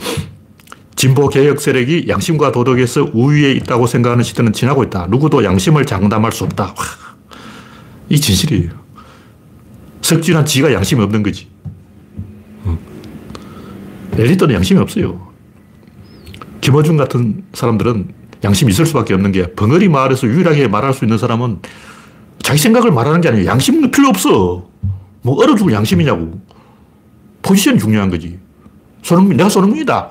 [0.96, 5.08] 진보 개혁 세력이 양심과 도덕에서 우위에 있다고 생각하는 시대는 지나고 있다.
[5.10, 6.66] 누구도 양심을 장담할 수 없다.
[6.66, 6.76] 와,
[8.08, 8.70] 이 진실이에요.
[10.02, 11.48] 석진한 지가 양심이 없는 거지.
[14.14, 15.32] 엘리트는 양심이 없어요.
[16.60, 21.60] 김어준 같은 사람들은 양심이 있을 수밖에 없는 게 벙어리 마을에서 유일하게 말할 수 있는 사람은
[22.42, 23.46] 자기 생각을 말하는 게 아니에요.
[23.48, 24.68] 양심은 필요 없어.
[25.22, 26.42] 뭐 얼어 죽을 양심이냐고.
[27.42, 28.40] 포지션이 중요한 거지.
[29.04, 30.10] 손흥민, 내가 손흥민이다.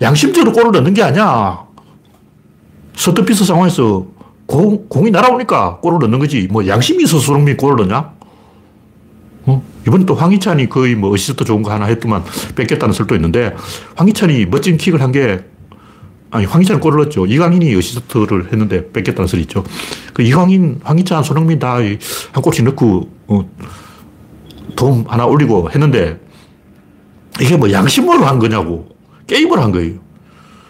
[0.00, 1.64] 양심적으로 골을 넣는 게 아니야.
[2.94, 4.06] 서트피스 상황에서
[4.46, 6.48] 공, 공이 날아오니까 골을 넣는 거지.
[6.50, 8.12] 뭐 양심이 있어서 손흥민이 골을 넣냐?
[9.46, 9.62] 어?
[9.86, 12.24] 이번에 또 황희찬이 거의 뭐 어시스트 좋은 거 하나 했더만
[12.56, 13.54] 뺏겼다는 설도 있는데
[13.96, 15.44] 황희찬이 멋진 킥을 한 게
[16.30, 17.26] 아니 황희찬은 골을 넣었죠.
[17.26, 19.62] 이강인이 어시스트를 했는데 뺏겼다는 설이 있죠.
[20.12, 23.48] 그 이강인, 황희찬, 손흥민 다 한 골씩 넣고 어,
[24.74, 26.18] 도움 하나 올리고 했는데
[27.40, 28.88] 이게 뭐 양심으로 한 거냐고.
[29.26, 29.94] 게임을 한 거예요.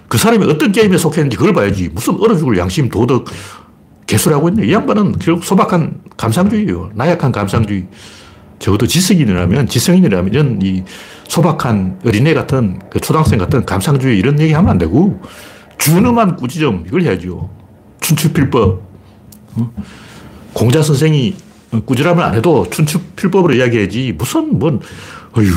[0.08, 1.88] 그 사람이 어떤 게임에 속했는지 그걸 봐야지.
[1.88, 3.26] 무슨 얼어 죽을 양심, 도덕,
[4.06, 4.66] 개수라고 있네.
[4.66, 6.90] 이 양반은 결국 소박한 감상주의예요.
[6.94, 7.86] 나약한 감상주의.
[8.58, 10.82] 적어도 지성인이라면, 지성인이라면 이런 이
[11.28, 15.20] 소박한 어린애 같은 그 초등학생 같은 감상주의 이런 얘기 하면 안 되고
[15.78, 17.50] 준엄한 꾸지점 이걸 해야죠.
[18.00, 18.82] 춘추필법.
[19.56, 19.72] 어?
[20.52, 21.34] 공자 선생이
[21.84, 24.80] 꾸지람을 안 해도 춘추필법으로 이야기해야지 무슨 뭔
[25.36, 25.50] 어휴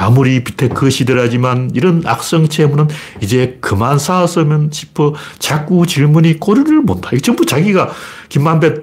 [0.00, 2.86] 아무리 비테크 시대라지만 이런 악성체문은
[3.20, 7.16] 이제 그만 쌓았으면 싶어 자꾸 질문이 꼬리를 못하.
[7.16, 7.90] 이 전부 자기가
[8.28, 8.76] 김만배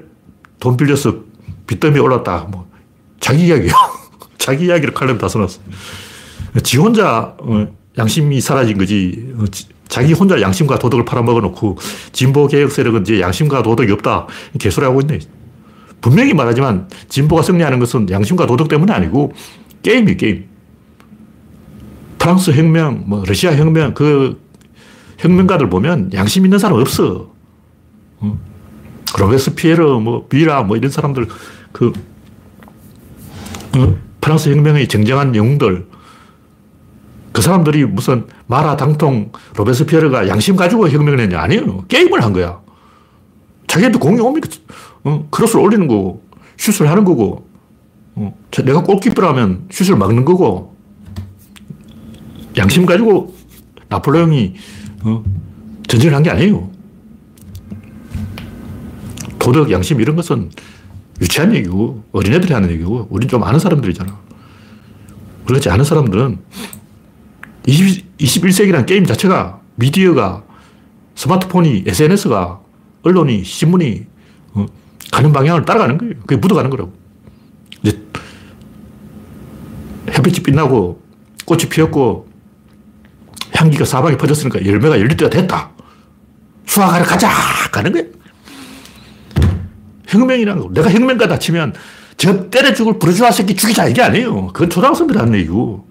[0.59, 1.15] 돈 빌려서
[1.67, 2.47] 빚더미 올랐다.
[2.51, 2.67] 뭐
[3.21, 3.71] 자기 이야기요.
[4.37, 5.61] 자기 이야기를 칼럼 다 써놨어.
[6.61, 9.33] 지 혼자 어, 양심이 사라진 거지.
[9.37, 9.45] 어,
[9.87, 11.77] 자기 혼자 양심과 도덕을 팔아먹어 놓고
[12.11, 14.27] 진보 개혁 세력은 이제 양심과 도덕이 없다.
[14.59, 15.19] 개소리하고 있네.
[16.01, 19.31] 분명히 말하지만 진보가 승리하는 것은 양심과 도덕 때문이 아니고
[19.81, 20.54] 게임이 게임.
[22.25, 24.41] 프랑스 혁명, 뭐 러시아 혁명, 그
[25.19, 27.29] 혁명가들 보면 양심 있는 사람 없어.
[28.17, 28.39] 어?
[29.19, 31.27] 로베스피에르, 뭐 비라, 뭐 이런 사람들
[31.71, 31.93] 그
[33.77, 33.95] 어?
[34.21, 35.85] 프랑스 혁명의 정정한 영웅들
[37.31, 41.39] 그 사람들이 무슨 마라 당통 로베스피에르가 양심 가지고 혁명을 했냐?
[41.39, 41.85] 아니에요.
[41.87, 42.59] 게임을 한 거야.
[43.67, 44.49] 자기한테 공이 오니까
[45.03, 46.23] 어, 크로스를 올리는 거고
[46.57, 47.47] 슛을 하는 거고
[48.15, 50.74] 어, 내가 골키퍼라면 슛을 막는 거고
[52.57, 53.35] 양심 가지고
[53.89, 54.55] 나폴레옹이
[55.03, 55.23] 어,
[55.87, 56.69] 전쟁을 한 게 아니에요.
[59.39, 60.49] 도덕, 양심 이런 것은
[61.21, 64.19] 유치한 얘기고 어린애들이 하는 얘기고 우린 좀 아는 사람들이잖아.
[65.45, 66.39] 그렇지 않은 사람들은
[67.67, 70.43] 20, 21세기라는 게임 자체가 미디어가
[71.15, 72.59] 스마트폰이 SNS가
[73.03, 74.05] 언론이 신문이
[74.53, 74.65] 어,
[75.11, 76.15] 가는 방향을 따라가는 거예요.
[76.21, 76.93] 그게 묻어가는 거라고.
[77.83, 78.01] 이제
[80.09, 81.01] 햇빛이 빛나고
[81.45, 82.24] 꽃이 피었고
[83.55, 85.69] 향기가 사방에 퍼졌으니까 열매가 열릴 때가 됐다.
[86.65, 87.29] 수학하러 가자!
[87.71, 88.03] 가는 거야.
[90.07, 90.69] 혁명이라는 거.
[90.73, 91.73] 내가 혁명가다 치면
[92.17, 94.47] 저 때려 죽을 부르주아 새끼 죽이자 이게 아니에요.
[94.47, 95.87] 그건 초등학생들이 하는 얘기고.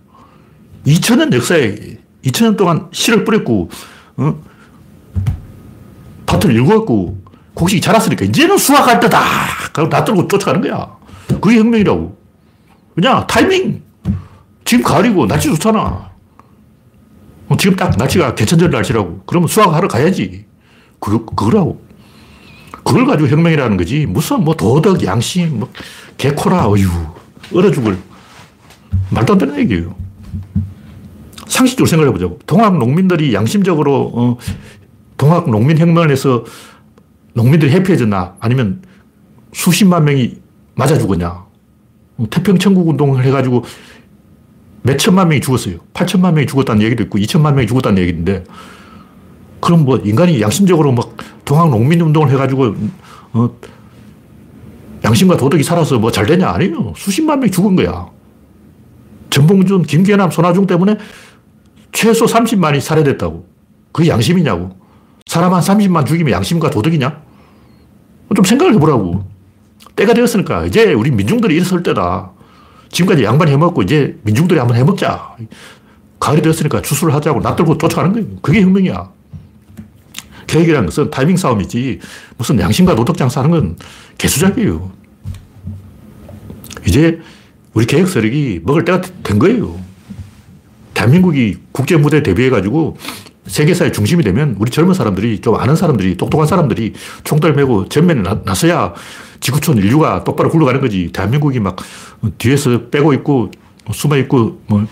[0.87, 1.75] 2000년 역사에
[2.25, 3.71] 2000년 동안 씨를 뿌렸고,
[4.17, 4.43] 어?
[6.27, 7.23] 밭을 일구었고,
[7.55, 9.21] 곡식이 자랐으니까 이제는 수확할 때다!
[9.73, 10.97] 그리고 놔두고 쫓아가는 거야.
[11.41, 12.17] 그게 혁명이라고.
[12.95, 13.83] 그냥 타이밍.
[14.65, 16.14] 지금 가을이고 날씨 좋잖아.
[17.55, 19.23] 어, 지금 딱 날씨가 개천절 날씨라고.
[19.27, 20.45] 그러면 수확하러 가야지.
[20.99, 21.83] 그, 그거라고.
[22.83, 24.07] 그걸 가지고 혁명이라는 거지.
[24.07, 25.71] 무슨 뭐 도덕, 양심, 뭐
[26.19, 26.89] 개코라, 어휴.
[27.55, 27.97] 얼어 죽을.
[29.11, 29.95] 말도 안 되는 얘기예요.
[31.47, 32.39] 상식적으로 생각해 보자고.
[32.47, 34.39] 동학 농민들이 양심적으로, 어,
[35.17, 36.45] 동학 농민 혁명을 해서
[37.35, 38.37] 농민들이 해피해졌나?
[38.41, 38.83] 아니면
[39.53, 40.37] 수십만 명이
[40.75, 41.29] 맞아 죽었냐?
[41.29, 43.65] 어, 태평천국 운동을 해가지고
[44.87, 45.77] 몇 천만 명이 죽었어요.
[45.95, 48.45] 8천만 명이 죽었다는 얘기도 있고 2천만 명이 죽었다는 얘기인데
[49.61, 51.17] 그럼 뭐 인간이 양심적으로 막
[51.47, 52.75] 동학 농민 운동을 해가지고
[53.33, 53.51] 어,
[55.03, 56.51] 양심과 도덕이 살아서 뭐 잘 되냐?
[56.51, 56.93] 아니에요.
[56.97, 58.09] 수십만 명이 죽은 거야.
[59.31, 60.99] 전봉준, 김계남, 손아중 때문에
[61.93, 63.47] 최소 30만이 살해됐다고.
[63.91, 64.77] 그게 양심이냐고.
[65.27, 67.23] 사람 한 30만 죽이면 양심과 도덕이냐?
[68.37, 69.25] 좀 생각을 해보라고.
[69.97, 72.34] 때가 되었으니까 이제 우리 민중들이 일어설 때다.
[72.95, 75.37] 지금까지 양반 해먹고 이제 민중들이 한번 해먹자.
[76.21, 78.27] 가을이 되었으니까 추수를 하자고 낯들고 쫓아가는 거예요.
[78.41, 79.11] 그게 혁명이야.
[80.47, 81.99] 계획이라는 것은 타이밍 싸움이지
[82.39, 83.77] 무슨 양심과 도덕 장사하는 건
[84.17, 84.93] 개수작이에요.
[86.87, 87.21] 이제
[87.73, 89.77] 우리 계획 세력이 먹을 때가 된 거예요.
[90.95, 92.97] 대한민국이 국제 무대에 대비해 가지고
[93.47, 96.93] 세계사의 중심이 되면 우리 젊은 사람들이 좀 아는 사람들이 똑똑한 사람들이
[97.25, 98.95] 총들 메고 전면에 나, 서야
[99.45, 101.11] 지구촌 인류가 똑바로 굴러가는 거지.
[101.13, 101.77] 대한민국이 막
[102.39, 103.51] 뒤에서 빼고 있고
[103.93, 104.87] 숨어 있고 뭐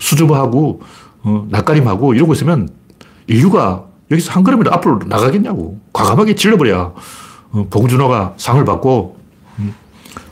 [0.00, 0.82] 수줍어하고
[1.22, 2.68] 어, 낯가림하고 이러고 있으면
[3.28, 5.78] 인류가 여기서 한 걸음이라도 앞으로 나가겠냐고.
[5.92, 6.92] 과감하게 질러버려야
[7.52, 9.16] 어, 봉준호가 상을 받고
[9.60, 9.72] 음,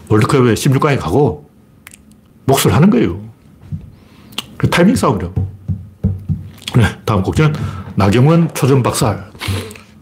[0.09, 1.49] 월드컵에 16강에 가고
[2.47, 3.21] 몫을 하는 거예요.
[4.57, 5.49] 그 타이밍 싸움이라고.
[6.79, 7.53] 네, 다음 곡지는
[7.95, 9.31] 나경원 초전 박살.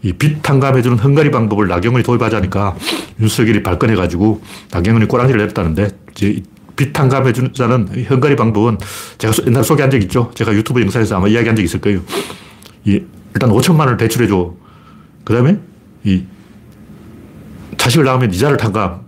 [0.03, 2.75] 이빛 탕감해주는 헝가리 방법을 나경원이 도입하자니까
[3.19, 5.89] 윤석열이 발끈해가지고 나경원이 꼬랑지를 내렸다는데
[6.75, 8.77] 빛 탕감해주는 자는 헝가리 방법은
[9.19, 10.31] 제가 옛날 소개한 적 있죠.
[10.33, 12.01] 제가 유튜브 영상에서 아마 이야기한 적 있을 거예요.
[12.85, 12.99] 이
[13.33, 14.53] 일단 5천만 원을 대출해줘.
[15.23, 15.59] 그 다음에
[16.03, 16.23] 이
[17.77, 19.01] 자식을 낳으면 이자를 탕감.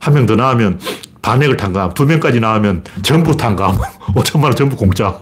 [0.00, 0.80] 한 명 더 낳으면
[1.22, 1.94] 반액을 탕감.
[1.94, 3.78] 두 명까지 낳으면 전부 탕감.
[4.16, 5.16] 5천만 원 전부 공짜.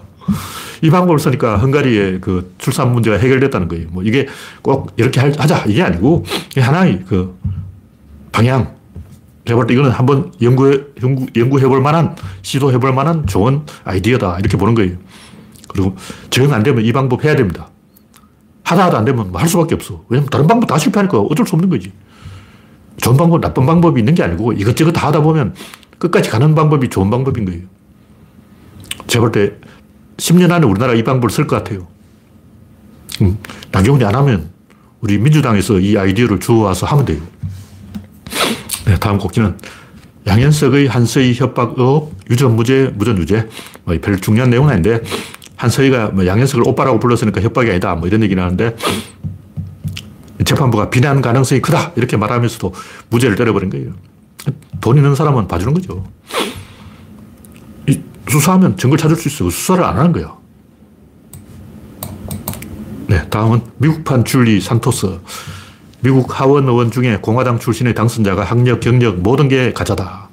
[0.82, 3.88] 이 방법을 쓰니까 헝가리의 그 출산 문제가 해결됐다는 거예요.
[3.90, 4.26] 뭐 이게
[4.62, 5.64] 꼭 이렇게 하자.
[5.66, 6.24] 이게 아니고
[6.56, 7.38] 하나의 그
[8.32, 8.74] 방향.
[9.44, 10.86] 제가 볼때 이거는 한번 연구,
[11.36, 14.38] 연구해 볼 만한, 시도해 볼 만한 좋은 아이디어다.
[14.38, 14.96] 이렇게 보는 거예요.
[15.68, 15.96] 그리고
[16.30, 17.68] 정 안 되면 이 방법 해야 됩니다.
[18.62, 20.04] 하다 하다 안 되면 할 수밖에 없어.
[20.08, 21.92] 왜냐면 다른 방법 다 실패하니까 어쩔 수 없는 거지.
[22.98, 25.54] 좋은 방법, 나쁜 방법이 있는 게 아니고 이것저것 다 하다 보면
[25.98, 27.62] 끝까지 가는 방법이 좋은 방법인 거예요.
[29.06, 29.56] 제가 볼 때
[30.20, 31.88] 10년 안에 우리나라 이 방법을 쓸 것 같아요.
[33.22, 33.38] 음,
[33.72, 34.50] 나경원이 안 하면
[35.00, 37.20] 우리 민주당에서 이 아이디어를 주워와서 하면 돼요.
[38.84, 39.56] 네, 다음 곡지는
[40.26, 43.48] 양현석의 한서희 협박 의혹, 유전 무죄, 무전 유죄.
[43.84, 45.00] 뭐 별 중요한 내용은 아닌데
[45.56, 47.94] 한서희가 뭐 양현석을 오빠라고 불렀으니까 협박이 아니다.
[47.94, 48.76] 뭐 이런 얘기를 하는데
[50.44, 51.92] 재판부가 비난 가능성이 크다.
[51.96, 52.74] 이렇게 말하면서도
[53.10, 53.92] 무죄를 때려버린 거예요.
[54.80, 56.04] 돈 있는 사람은 봐주는 거죠.
[58.28, 59.50] 수사하면 증거를 찾을 수 있어요.
[59.50, 60.36] 수사를 안 하는 거야.
[63.08, 65.18] 네, 다음은 미국판 줄리 산토스.
[66.02, 70.28] 미국 하원 의원 중에 공화당 출신의 당선자가 학력, 경력 모든 게 가짜다.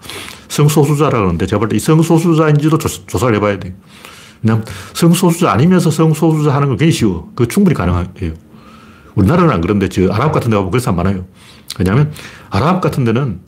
[0.47, 3.73] 성소수자라 그러는데 제가 볼 때 이 성소수자인지도 조, 사를 해봐야 돼요.
[4.43, 7.31] 왜냐면 성소수자 아니면서 성소수자 하는 건 굉장히 쉬워.
[7.35, 8.33] 그 충분히 가능해요.
[9.15, 11.25] 우리나라는 안 그런데 저 아랍 같은 데 가보면 그런 사람 많아요.
[11.79, 12.13] 왜냐하면
[12.49, 13.39] 아랍 같은 데는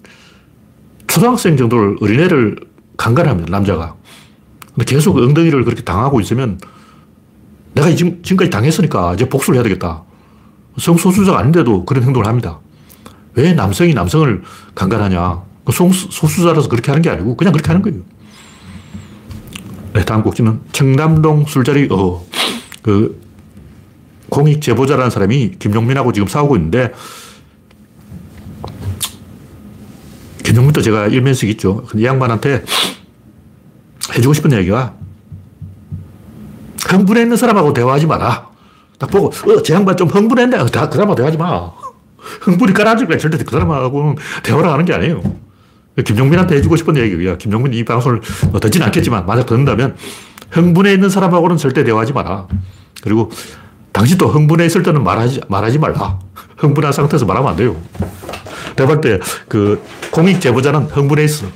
[1.08, 2.58] 초등학생 정도를 어린애를
[2.98, 3.50] 강간합니다.
[3.52, 3.96] 남자가.
[4.76, 6.60] 근데 계속 엉덩이를 그렇게 당하고 있으면
[7.74, 10.04] 내가 지금, 지금까지 당했으니까 이제 복수를 해야 되겠다.
[10.78, 12.60] 성소수자가 아닌데도 그런 행동을 합니다.
[13.36, 14.44] 왜 남성이 남성을
[14.76, 15.42] 강간하냐.
[15.66, 18.02] 그 소수자라서 그렇게 하는 게 아니고 그냥 그렇게 하는 거예요.
[19.94, 22.26] 네, 다음 곡지는 청담동 술자리 어.
[22.82, 23.20] 그
[24.30, 26.94] 공익 제보자라는 사람이 김용민하고 지금 싸우고 있는데
[30.44, 31.86] 김용민도 제가 일면식 있죠.
[31.96, 32.64] 이 양반한테
[34.16, 34.94] 해주고 싶은 얘기가
[36.88, 38.48] 흥분해 있는 사람하고 대화하지 마라.
[38.98, 40.58] 딱 보고, 어, 제 양반 좀 흥분했네.
[40.58, 41.72] 어, 다, 그 사람하고 대화하지 마.
[42.42, 43.18] 흥분이 깔아질 거야.
[43.18, 45.22] 절대 그 사람하고는 대화를 하는 게 아니에요.
[46.04, 47.38] 김종민한테 해주고 싶은 얘기야.
[47.38, 49.96] 김종민이 이 방송을 뭐 듣지는 않겠지만, 만약 듣는다면,
[50.52, 52.48] 흥분해 있는 사람하고는 절대 대화하지 마라.
[53.02, 53.32] 그리고
[53.92, 56.20] 당신도 흥분해 있을 때는 말하지, 말하지 말라.
[56.58, 57.76] 흥분한 상태에서 말하면 안 돼요.
[58.76, 61.48] 내가 볼때 그 공익 제보자는 흥분해 있어.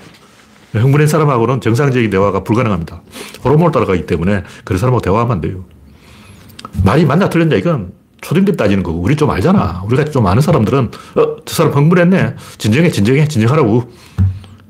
[0.80, 3.02] 흥분한 사람하고는 정상적인 대화가 불가능합니다.
[3.44, 5.66] 호르몬을 따라가기 때문에 그런 사람하고 대화하면 안 돼요.
[6.84, 9.84] 말이 맞냐 틀렸냐 이건 초딩들 따지는 거고 우리 좀 알잖아.
[9.86, 12.36] 우리가 좀 아는 사람들은 어, 저 사람 흥분했네.
[12.58, 13.92] 진정해, 진정해, 진정하라고.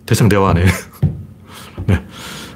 [0.05, 0.65] 대상 대화하네.
[1.87, 2.05] 네.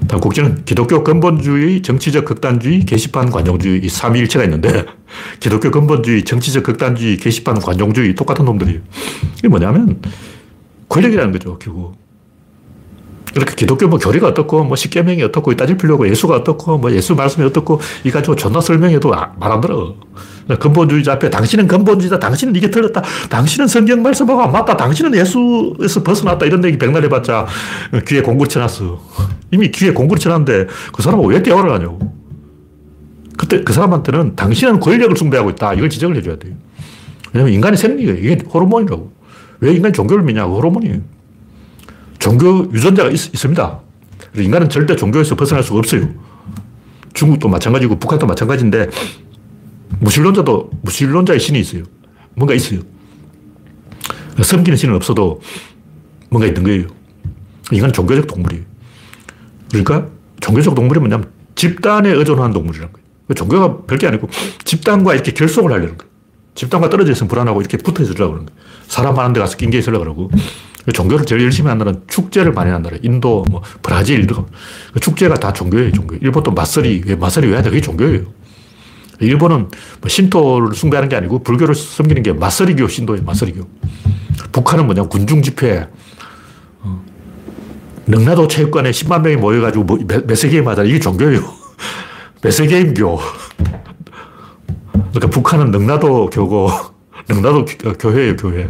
[0.08, 4.86] 다음 곡지는 기독교 근본주의, 정치적 극단주의, 게시판 관용주의 이 삼위일체가 있는데
[5.40, 8.80] 기독교 근본주의, 정치적 극단주의, 게시판 관용주의 똑같은 놈들이에요.
[9.38, 10.02] 이게 뭐냐면
[10.90, 12.07] 권력이라는 거죠, 결국.
[13.36, 17.46] 이렇게 기독교 뭐 교리가 어떻고, 뭐 십계명이 어떻고, 따질 필요고, 예수가 어떻고, 뭐 예수 말씀이
[17.46, 19.96] 어떻고, 이 가지고 존나 설명해도 아, 말안 들어.
[20.60, 26.46] 근본주의자 앞에 당신은 근본주의자, 당신은 이게 틀렸다, 당신은 성경 말씀하고 안 맞다, 당신은 예수에서 벗어났다,
[26.46, 27.46] 이런 얘기 백날 해봤자
[28.08, 29.00] 귀에 공구리 쳐놨어.
[29.52, 32.00] 이미 귀에 공구리 쳐놨는데 그 사람은 왜 대화를 하냐고.
[33.38, 36.54] 그때 그 사람한테는 당신은 권력을 숭배하고 있다, 이걸 지적을 해줘야 돼요.
[37.34, 39.12] 왜냐면 인간의 생리가 이게 호르몬이라고.
[39.60, 40.46] 왜 인간이 종교를 믿냐?
[40.46, 41.17] 호르몬이에요.
[42.20, 43.80] 종교 유전자가 있, 습니다
[44.36, 46.10] 인간은 절대 종교에서 벗어날 수가 없어요.
[47.14, 48.90] 중국도 마찬가지고 북한도 마찬가지인데
[50.00, 51.84] 무신론자도 무신론자의 신이 있어요.
[52.36, 52.82] 뭔가 있어요.
[54.42, 55.42] 섬기는 신은 없어도
[56.30, 56.88] 뭔가 있는 거예요.
[57.72, 58.64] 인간은 종교적 동물이에요.
[59.70, 60.08] 그러니까
[60.40, 63.08] 종교적 동물이 뭐냐면 집단에 의존하는 동물이라는 거예요.
[63.36, 64.30] 종교가 별게 아니고
[64.64, 66.12] 집단과 이렇게 결속을 하려는 거예요.
[66.54, 68.62] 집단과 떨어져 있으면 불안하고 이렇게 붙어 있으려고 그러는 거예요.
[68.88, 70.32] 사람 많은 데 가서 낑겨 있으려고 그러고
[70.94, 72.98] 종교를 제일 열심히 나라는 축제를 많이 나라.
[73.02, 74.46] 인도, 뭐, 브라질, 이런 거.
[75.00, 76.16] 축제가 다 종교예요, 종교.
[76.16, 76.52] 일본도
[77.06, 77.70] 왜, 맞설이 왜 하냐?
[77.70, 78.22] 그게 종교예요.
[79.20, 79.70] 일본은
[80.00, 83.68] 뭐 신토를 숭배하는 게 아니고 불교를 섬기는 게 맞설이교 신도예요, 맞설이교.
[84.52, 85.88] 북한은 뭐냐, 군중 집회.
[86.82, 87.04] 어.
[88.06, 90.84] 능라도 체육관에 10만 명이 모여가지고 뭐, 메세게임 하자.
[90.84, 91.42] 이게 종교예요.
[92.44, 93.20] 메세게임교.
[94.94, 96.70] 그러니까 북한은 능라도 교고,
[97.28, 97.66] 능라도
[98.00, 98.70] 교회예요, 교회.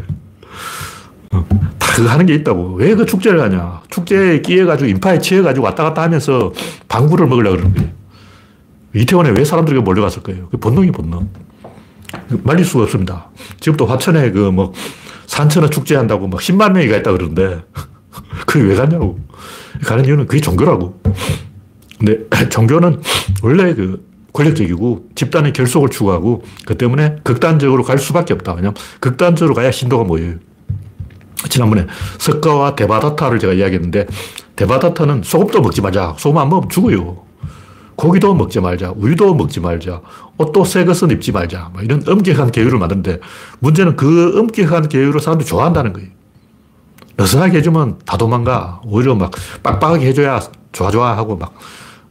[1.34, 1.46] 어.
[1.80, 2.76] 그거 하는 게 있다고.
[2.76, 3.82] 왜 그 축제를 하냐.
[3.90, 6.52] 축제에 끼어가지고 인파에 치여가지고 왔다 갔다 하면서
[6.88, 7.90] 방구를 먹으려고 그러는 거예요.
[8.96, 10.48] 이태원에 왜 사람들이 몰려갔을 거예요?
[10.50, 11.30] 그 본능이 본능.
[12.44, 13.30] 말릴 수가 없습니다.
[13.60, 14.74] 지금도 화천에 그 뭐
[15.28, 17.62] 산천어 축제 한다고 막 10만 명이 가 있다 그러는데
[18.48, 19.20] 그게 왜 갔냐고.
[19.84, 21.00] 가는 이유는 그게 종교라고.
[22.00, 23.02] 근데 종교는
[23.44, 28.54] 원래 그 권력적이고 집단의 결속을 추구하고 그 때문에 극단적으로 갈 수밖에 없다.
[28.54, 30.36] 왜냐면 극단적으로 가야 신도가 모여요.
[31.50, 31.86] 지난번에
[32.18, 34.08] 석가와 대바다타를 제가 이야기했는데
[34.56, 36.16] 대바다타는 소금도 먹지 말자.
[36.18, 37.24] 소금 안 먹으면 죽어요.
[37.96, 38.94] 고기도 먹지 말자.
[38.96, 40.02] 우유도 먹지 말자.
[40.38, 41.70] 옷도 새 것은 입지 말자.
[41.74, 43.20] 뭐 이런 엄격한 계율을 만드는데
[43.60, 46.10] 문제는 그 엄격한 계율을 사람들이 좋아한다는 거예요.
[47.18, 48.82] 느슨하게 해주면 다 도망가.
[48.86, 49.32] 오히려 막
[49.64, 50.40] 빡빡하게 해줘야
[50.72, 51.54] 좋아 좋아 하고 막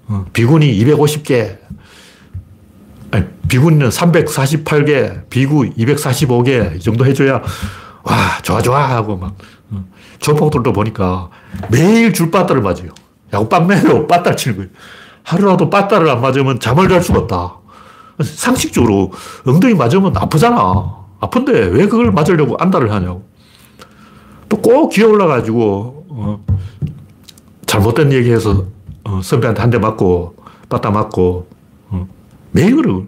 [0.09, 1.59] 어, 비군이 250개
[3.12, 7.43] 아니, 비군은 348개, 비구 245개 이 정도 해줘야
[8.07, 9.35] 와, 좋아, 좋아 하고 막,
[9.71, 9.85] 어.
[10.21, 11.29] 조폭들도 보니까
[11.71, 12.90] 매일 줄 빠따를 맞아요.
[13.33, 14.71] 야구 빵매로 빠따를 치는 거예요.
[15.25, 17.57] 하루라도 빠따를 안 맞으면 잠을 잘 수가 없다.
[18.23, 19.12] 상식적으로
[19.47, 20.57] 엉덩이 맞으면 아프잖아.
[21.21, 23.27] 아픈데 왜 그걸 맞으려고 안달을 하냐고.
[24.49, 26.45] 또 꼭 기어 올라가지고, 어,
[27.66, 28.64] 잘못된 얘기해서
[29.05, 30.37] 어, 선배한테 한 대 맞고,
[30.69, 31.49] 빠따 맞고,
[31.90, 32.09] 어,
[32.53, 33.07] 매일 그러고.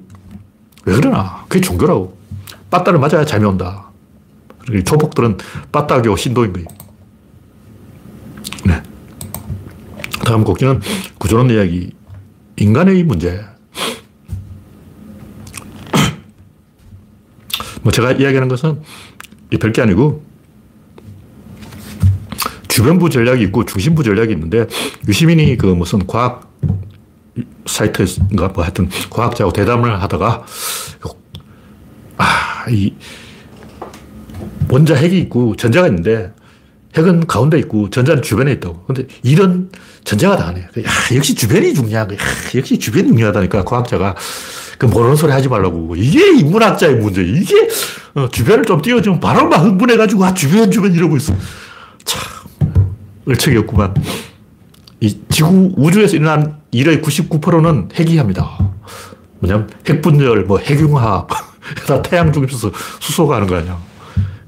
[0.85, 1.45] 왜 그러나?
[1.49, 2.17] 그게 종교라고.
[2.71, 3.88] 빠따를 맞아야 잠이 온다.
[4.85, 5.39] 초복들은
[5.73, 6.69] 빠따교 신도인 거예요.
[8.67, 8.83] 네.
[10.25, 10.81] 다음 곡기는
[11.19, 11.93] 구조론 이야기.
[12.57, 13.45] 인간의 문제.
[17.83, 18.83] 뭐 제가 이야기하는 것은
[19.61, 20.23] 별게 아니고
[22.69, 24.67] 주변부 전략이 있고 중심부 전략이 있는데
[25.09, 26.49] 유시민이 그 무슨 과학
[27.67, 30.45] 사이트인가 뭐 하여튼 과학자하고 대담을 하다가
[32.19, 32.95] 아, 이
[34.71, 36.33] 원자 핵이 있고 전자가 있는데
[36.97, 38.85] 핵은 가운데 있고 전자는 주변에 있다고.
[38.87, 39.71] 근데 이런
[40.05, 40.61] 전자가 다네.
[40.61, 42.19] 야, 역시 주변이 중요한 거야.
[42.55, 44.15] 역시 주변이 중요하다니까 과학자가.
[44.79, 45.97] 그 모르는 소리 하지 말라고.
[45.97, 47.23] 이게 인문학자의 문제.
[47.23, 47.69] 이게
[48.15, 51.35] 어, 주변을 좀 띄워주면 바로 막 흥분해가지고 아 주변 주변 이러고 있어.
[52.05, 52.23] 참
[53.27, 53.95] 얼척이 없구만.
[55.01, 58.59] 이 지구 우주에서 일어난 일의 99%는 핵이합니다.
[59.41, 61.29] 뭐냐면 핵분열, 뭐 핵융합,
[61.87, 63.79] 다 태양 중에서 수소가 하는 거 아니야.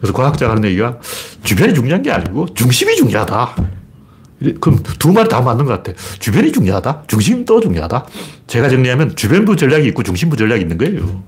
[0.01, 0.99] 그래서 과학자가 하는 얘기가
[1.45, 3.55] 주변이 중요한 게 아니고 중심이 중요하다.
[4.61, 5.93] 그럼 두 말이 다 맞는 것 같아.
[6.19, 7.05] 주변이 중요하다.
[7.07, 8.07] 중심도 중요하다.
[8.47, 11.23] 제가 정리하면 주변부 전략이 있고 중심부 전략이 있는 거예요.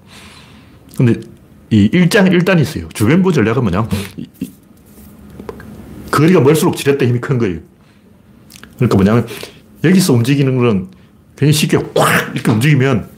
[0.96, 1.20] 근데
[1.70, 2.88] 이 일장 일단이 있어요.
[2.90, 3.86] 주변부 전략은 뭐냐
[6.10, 7.58] 거리가 멀수록 지렛대 힘이 큰 거예요.
[8.76, 9.26] 그러니까 뭐냐면
[9.84, 10.88] 여기서 움직이는 건
[11.36, 13.08] 굉장히 쉽게 꽉 이렇게 움직이면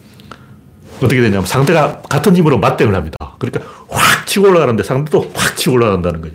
[0.98, 3.16] 어떻게 되냐면 상대가 같은 힘으로 맞대응을 합니다.
[3.38, 6.34] 그러니까 확 치고 올라가는데 상대도 확 치고 올라간다는 거죠.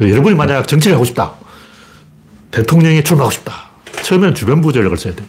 [0.00, 1.34] 여러분이 만약 정치를 하고 싶다.
[2.50, 3.68] 대통령이 출마하고 싶다.
[4.02, 5.26] 처음에는 주변부 전략을 써야 돼요.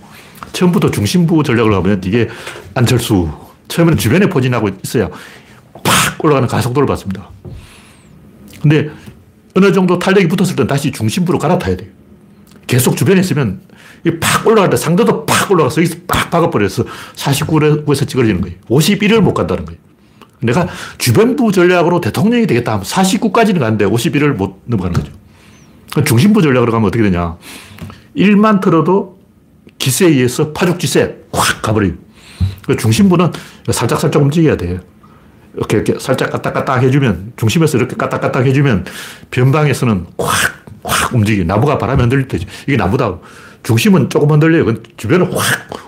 [0.54, 2.30] 처음부터 중심부 전략을 하면 이게
[2.74, 3.30] 안철수.
[3.68, 5.10] 처음에는 주변에 포진하고 있어야
[5.84, 7.30] 팍 올라가는 가속도를 받습니다.
[8.62, 8.90] 근데
[9.56, 11.90] 어느 정도 탄력이 붙었을 땐 다시 중심부로 갈아타야 돼요.
[12.66, 13.60] 계속 주변에 있으면
[14.22, 16.86] 팍 올라갈 때 상대도 팍 올라가서 여기서 팍 박아버려서
[17.16, 18.56] 49에서 찌그러지는 거예요.
[18.70, 19.89] 51을 못 간다는 거예요.
[20.42, 20.68] 내가
[20.98, 25.12] 주변부 전략으로 대통령이 되겠다 하면 49까지는 가는데 51을 못 넘어가는 거죠.
[26.06, 27.38] 중심부 전략으로 가면 어떻게 되냐.
[28.16, 29.20] 1만 틀어도
[29.78, 31.94] 기세에 의해서 파죽지세 확 가버려요.
[32.78, 33.32] 중심부는
[33.72, 34.80] 살짝살짝 움직여야 돼요.
[35.56, 38.86] 이렇게, 이렇게 살짝 까딱까딱 해주면, 중심에서 이렇게 까딱까딱 해주면,
[39.32, 41.44] 변방에서는 확, 확 움직여.
[41.44, 42.48] 나무가 바람에 흔들릴 때죠.
[42.68, 43.18] 이게 나무다.
[43.64, 44.76] 중심은 조금 흔들려요.
[44.96, 45.44] 주변을 확,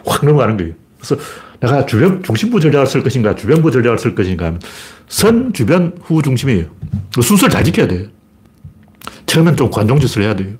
[0.06, 0.74] 확 넘어가는 거예요.
[1.02, 1.18] 그래서
[1.60, 4.60] 내가 주변, 중심부 전략을 쓸 것인가, 주변부 전략을 쓸 것인가 하면,
[5.08, 6.66] 선, 주변, 후, 중심이에요.
[7.14, 8.08] 그 순서를 잘 지켜야 돼요.
[9.26, 10.56] 처음엔 좀 관종짓을 해야 돼요.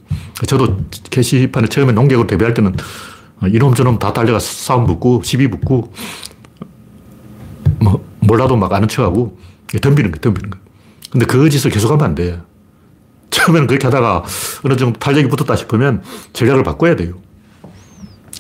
[0.48, 2.76] 저도 게시판에 처음에 농객으로 데뷔할 때는
[3.50, 5.92] 이놈 저놈 다 달려가 싸움 붙고 시비 붙고
[7.80, 9.38] 뭐 몰라도 막 아는 척하고
[9.82, 10.22] 덤비는 거예요.
[10.22, 10.66] 덤비는 거예요.
[11.12, 12.40] 근데 그 짓을 계속하면 안 돼.
[13.32, 14.24] 처음에는 그렇게 하다가
[14.64, 16.02] 어느 정도 탄력이 붙었다 싶으면
[16.34, 17.16] 전략을 바꿔야 돼요.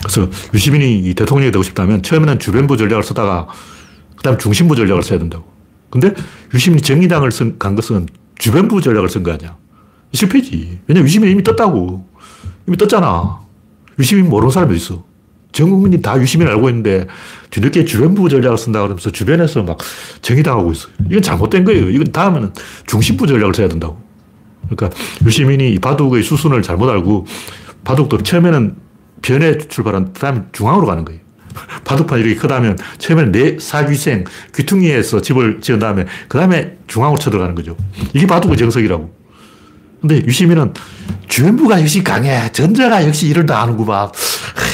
[0.04, 3.48] 그래서 유시민이 대통령이 되고 싶다면 처음에는 주변부 전략을 쓰다가
[4.16, 5.46] 그 다음 중심부 전략을 써야 된다고.
[5.90, 6.14] 근데
[6.54, 9.56] 유시민이 정의당을 쓴, 간 것은 주변부 전략을 쓴 거 아니야.
[10.14, 10.80] 실패지.
[10.88, 12.08] 왜냐면 유시민이 이미 떴다고.
[12.68, 13.40] 이미 떴잖아.
[14.00, 15.04] 유시민 모르는 사람이 있어.
[15.52, 17.08] 전 국민이 다 유시민 알고 있는데
[17.50, 19.78] 뒤늦게 주변부 전략을 쓴다 그러면서 주변에서 막
[20.22, 20.94] 정의당하고 있어요.
[21.10, 21.90] 이건 잘못된 거예요.
[21.90, 22.54] 이건 다음에는
[22.88, 24.02] 중심부 전략을 써야 된다고.
[24.70, 27.26] 그러니까 유시민이 바둑의 수순을 잘못 알고
[27.84, 28.76] 바둑도 처음에는
[29.22, 31.22] 변에 출발한 다음에 중앙으로 가는 거예요.
[31.84, 34.24] 바둑판 이렇게 크다면 처음에는 내 사귀생
[34.56, 37.76] 귀퉁이에서 집을 지은 다음에 그 다음에 중앙으로 쳐들어가는 거죠.
[38.14, 39.22] 이게 바둑의 정석이라고.
[40.02, 40.74] 근데 유시민은
[41.28, 42.52] 주변부가 역시 강해.
[42.52, 44.10] 전자가 역시 일을 다 하는구만.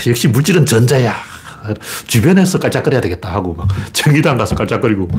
[0.08, 1.16] 역시 물질은 전자야.
[2.08, 5.10] 주변에서 깔짝거려야 되겠다 하고 막 정의당 가서 깔짝거리고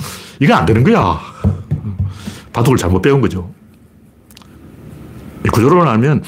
[0.41, 1.21] 이건 안 되는 거야.
[2.53, 3.53] 바둑을 잘못 배운 거죠.
[5.53, 6.23] 구조론을 알면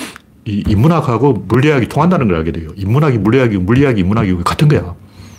[0.46, 2.70] 이 인문학하고 물리학이 통한다는 걸 알게 돼요.
[2.76, 4.94] 인문학이 물리학이 물리학이 인문학이 같은 거야.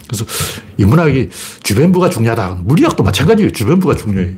[0.08, 0.26] 그래서
[0.78, 1.30] 인문학이
[1.64, 2.62] 주변부가 중요하다.
[2.64, 3.52] 물리학도 마찬가지예요.
[3.52, 4.36] 주변부가 중요해요.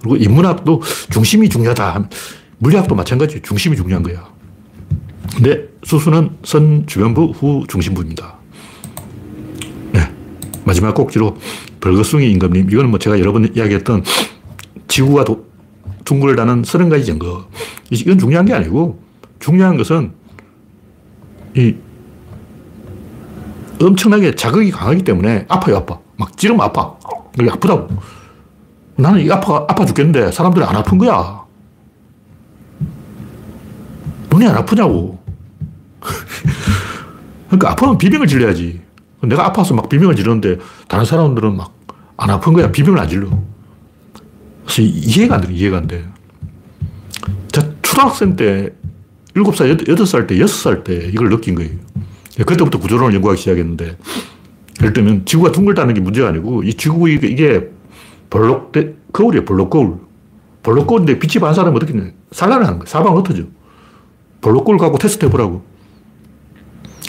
[0.00, 2.08] 그리고 인문학도 중심이 중요하다.
[2.58, 4.26] 물리학도 마찬가지 중심이 중요한 거야.
[5.36, 8.38] 근데 수수는 선 주변부 후 중심부입니다.
[9.92, 10.10] 네.
[10.64, 11.36] 마지막 꼭지로
[11.80, 12.70] 벌거숭이 임금님.
[12.70, 14.02] 이거는 뭐 제가 여러 번 이야기했던
[14.88, 15.46] 지구가 도,
[16.04, 17.48] 둥글 다는 서른 가지 증거.
[17.90, 19.07] 이건 중요한 게 아니고
[19.38, 20.12] 중요한 것은
[21.56, 21.74] 이
[23.80, 25.98] 엄청나게 자극이 강하기 때문에 아파요, 아파.
[26.16, 26.94] 막 찌르면 아파.
[27.38, 27.88] 이게 아프다고.
[28.96, 31.44] 나는 이 아파, 아파 죽겠는데 사람들이 안 아픈 거야.
[34.30, 35.18] 눈이 안 아프냐고.
[37.46, 38.82] 그러니까 아프면 비명을 질러야지.
[39.22, 40.58] 내가 아파서 막 비명을 지르는데
[40.88, 41.78] 다른 사람들은 막
[42.18, 42.70] 안 아픈 거야.
[42.70, 43.28] 비명을 안 질러.
[44.64, 45.52] 그래서 이해가 안 돼.
[45.54, 46.04] 이해가 안 돼.
[47.50, 48.70] 자, 초등학생 때,
[49.44, 51.70] 7살, 8살 때, 6살 때 이걸 느낀 거예요.
[52.46, 53.96] 그때부터 구조론을 연구하기 시작했는데,
[54.80, 57.70] 예를 들면 지구가 둥글다는 게 문제가 아니고, 이 지구, 이게
[58.30, 58.72] 볼록,
[59.12, 59.44] 거울이에요.
[59.44, 59.98] 볼록 거울.
[60.62, 62.86] 볼록 거울인데 빛이 반사하면 어떻게 되 산란을 하는 거예요.
[62.86, 63.44] 사방을 흩어져.
[64.40, 65.62] 볼록 거울 갖고 테스트 해보라고.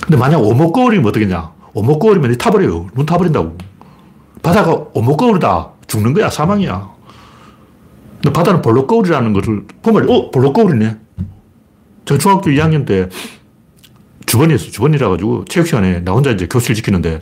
[0.03, 1.51] 근데 만약 오목 거울이면 어떻겠냐?
[1.73, 2.87] 오목 거울이면 타버려요.
[2.95, 3.57] 눈 타버린다고.
[4.41, 5.71] 바다가 오목 거울이다.
[5.87, 6.29] 죽는 거야.
[6.29, 6.89] 사망이야.
[8.21, 10.97] 근데 바다는 볼록 거울이라는 것을 보면, 어, 볼록 거울이네.
[12.05, 13.09] 저 중학교 2학년 때
[14.25, 14.71] 주번이었어.
[14.71, 17.19] 주번이라 가지고 체육 시간에 나 혼자 이제 교실 지키는데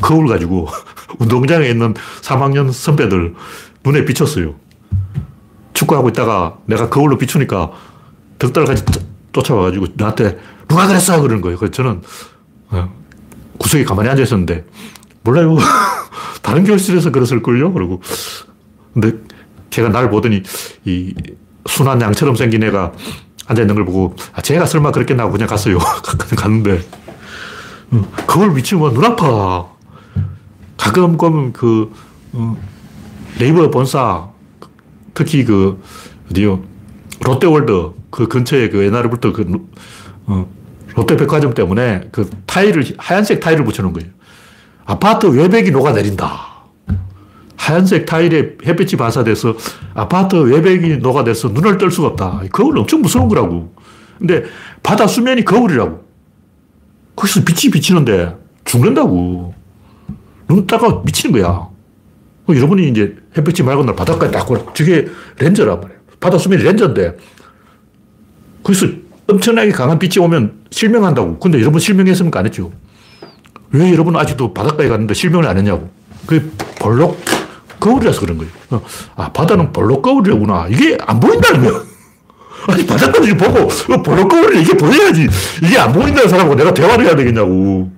[0.00, 0.68] 거울 가지고
[1.18, 3.34] 운동장에 있는 3학년 선배들
[3.84, 4.54] 눈에 비쳤어요.
[5.74, 7.72] 축구하고 있다가 내가 거울로 비추니까
[8.38, 8.84] 덕달같이
[9.32, 10.38] 쫓아와가지고 나한테
[10.68, 11.20] 누가 그랬어?
[11.20, 11.58] 그러는 거예요.
[11.58, 12.02] 그래서 저는
[12.70, 12.94] 어,
[13.58, 14.64] 구석에 가만히 앉아 있었는데
[15.22, 15.56] 몰라요.
[16.42, 17.72] 다른 교실에서 그랬을걸요?
[17.72, 18.00] 그러고
[18.94, 19.12] 근데
[19.70, 20.42] 걔가 날 보더니
[20.84, 21.14] 이
[21.66, 22.92] 순한 양처럼 생긴 애가
[23.50, 25.78] 앉아있는 걸 보고 아, 쟤가 설마 그랬겠나 하고 그냥 갔어요.
[26.36, 26.82] 갔는데
[27.90, 29.68] 어, 그걸 미치면 눈 아파.
[30.76, 31.92] 가끔 보면 그
[32.32, 32.56] 어,
[33.38, 34.28] 네이버 본사
[35.14, 35.82] 특히 그
[36.30, 36.62] 어디요
[37.22, 39.68] 롯데월드 그 근처에 그 옛날부터 그,
[40.26, 40.48] 어,
[40.94, 44.10] 롯데백화점 때문에 그 타일을, 하얀색 타일을 붙여놓은 거예요.
[44.84, 46.49] 아파트 외벽이 녹아내린다.
[47.60, 49.54] 하얀색 타일에 햇빛이 반사돼서
[49.92, 52.40] 아파트 외벽이 녹아내서 눈을 뜰 수가 없다.
[52.50, 53.74] 거울 엄청 무서운 거라고.
[54.18, 54.44] 근데
[54.82, 56.02] 바다 수면이 거울이라고.
[57.16, 58.34] 거기서 빛이 비치는데
[58.64, 59.54] 죽는다고.
[60.48, 61.68] 눈 따가 미치는 거야.
[62.48, 64.72] 여러분이 이제 햇빛이 맑은 날 바닷가에 딱 보라.
[64.72, 65.08] 저게
[65.38, 66.00] 렌즈란 말이에요.
[66.18, 67.14] 바다 수면이 렌즈인데.
[68.62, 68.86] 그래서
[69.28, 71.38] 엄청나게 강한 빛이 오면 실명한다고.
[71.38, 72.38] 근데 여러분 실명했습니까?
[72.40, 72.72] 안 했죠.
[73.72, 75.90] 왜 여러분 아직도 바닷가에 갔는데 실명을 안 했냐고.
[76.26, 76.46] 그게
[76.80, 77.18] 볼록
[77.80, 78.52] 거울이라서 그런 거예요.
[78.70, 78.82] 어,
[79.16, 80.68] 아, 바다는 볼록 거울이구나.
[80.68, 81.82] 이게 안 보인다는 거야.
[82.68, 85.28] 아니, 바닷가를 보고, 어, 볼록 거울이 이게 보여야지.
[85.62, 87.90] 이게 안 보인다는 사람하고 내가 대화를 해야 되겠냐고.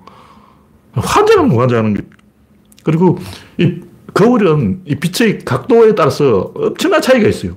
[1.49, 2.03] 뭐 환장하는 게.
[2.85, 3.19] 그리고
[3.59, 3.81] 이
[4.15, 7.57] 거울은 이 빛의 각도에 따라서 엄청난 차이가 있어요.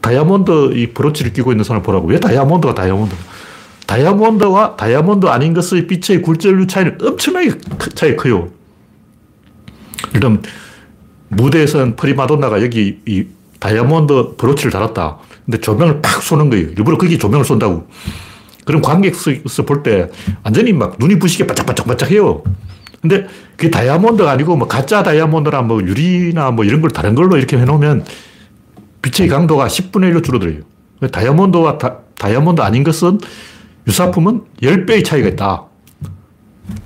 [0.00, 2.06] 다이아몬드 이 브로치를 끼고 있는 사람 보라고.
[2.06, 3.14] 왜 다이아몬드가 다이아몬드?
[3.86, 7.52] 다이아몬드와 다이아몬드 아닌 것의 빛의 굴절률 차이는 엄청나게
[7.94, 8.50] 차이 커요.
[10.14, 10.42] 일단
[11.28, 13.26] 무대에서는 프리마돈나가 여기 이
[13.60, 15.18] 다이아몬드 브로치를 달았다.
[15.44, 16.68] 근데 조명을 팍 쏘는 거예요.
[16.68, 17.86] 일부러 거기 조명을 쏜다고.
[18.64, 20.08] 그럼 관객석에서 볼 때
[20.42, 22.42] 완전히 막 눈이 부시게 반짝반짝반짝 해요.
[23.00, 27.56] 근데 그게 다이아몬드가 아니고 뭐 가짜 다이아몬드나 뭐 유리나 뭐 이런 걸 다른 걸로 이렇게
[27.56, 28.04] 해놓으면
[29.02, 30.60] 빛의 강도가 10분의 1로 줄어들어요.
[31.12, 33.20] 다이아몬드와 다, 다이아몬드 아닌 것은
[33.86, 35.64] 유사품은 10배의 차이가 있다.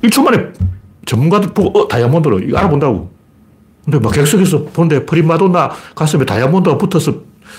[0.03, 0.49] 1초 만에
[1.07, 3.11] 전문가들 보고, 어, 다이아몬드로, 이거 알아본다고.
[3.85, 7.15] 근데 막 객석에서 보는데 프리마돈나 가슴에 다이아몬드가 붙어서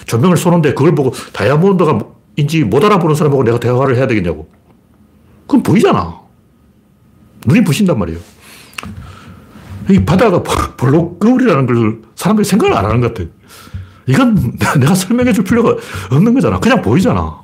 [0.06, 2.00] 조명을 쏘는데 그걸 보고 다이아몬드가
[2.38, 4.50] 인지 못 알아보는 사람하고 내가 대화를 해야 되겠냐고.
[5.42, 6.20] 그건 보이잖아.
[7.46, 8.20] 눈이 부신단 말이에요.
[9.90, 10.42] 이 바다가
[10.78, 13.30] 볼록 거울이라는 걸 사람들이 생각을 안 하는 것 같아.
[14.08, 15.76] 이건 내가 설명해 줄 필요가
[16.12, 16.60] 없는 거잖아.
[16.60, 17.42] 그냥 보이잖아.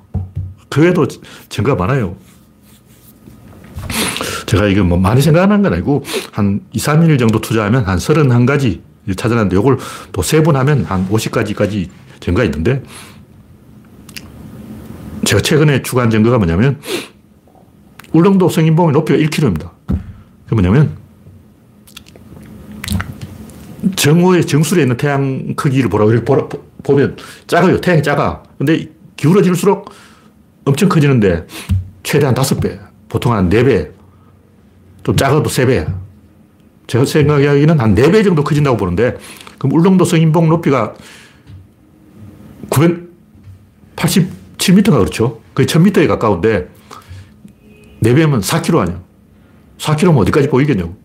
[0.69, 1.05] 그 외에도
[1.49, 2.15] 증거가 많아요.
[4.47, 8.81] 제가 이거 뭐 많이 생각하는 건 아니고 한 2, 3일 정도 투자하면 한 31가지
[9.15, 9.77] 찾아놨는데 이걸
[10.13, 11.89] 또세번 하면 한 50가지까지
[12.19, 12.81] 증거가 있는데
[15.25, 16.79] 제가 최근에 추가한 증거가 뭐냐면
[18.13, 19.69] 울릉도 성인봉의 높이가 1km입니다.
[20.47, 20.95] 그 뭐냐면
[23.95, 26.47] 정오의 정수리에 있는 태양 크기를 이렇게 보라,
[26.83, 27.17] 보면
[27.47, 27.79] 작아요.
[27.81, 28.43] 태양이 작아.
[28.57, 29.89] 근데 기울어질수록
[30.63, 31.45] 엄청 커지는데
[32.03, 32.79] 최대한 5배,
[33.09, 33.96] 보통 한 4배,
[35.07, 35.87] 좀 작아도 3배.
[36.87, 39.15] 제가 생각하기에는 한 4배 정도 커진다고 보는데
[39.57, 40.95] 그럼 울릉도 성인봉 높이가
[42.69, 45.39] 987m가 그렇죠.
[45.55, 46.67] 거의 1000m에 가까운데
[48.03, 49.01] 4배면 4km 아니야.
[49.77, 50.97] 4km면 어디까지 보이겠냐고.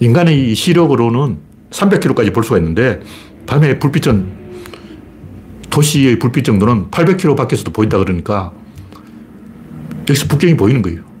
[0.00, 1.38] 인간의 시력으로는
[1.70, 3.00] 300km까지 볼 수가 있는데
[3.46, 4.42] 밤에 불빛은
[5.70, 8.52] 도시의 불빛 정도는 800km 밖에서도 보인다 그러니까
[10.00, 11.11] 여기서 북경이 보이는 거예요.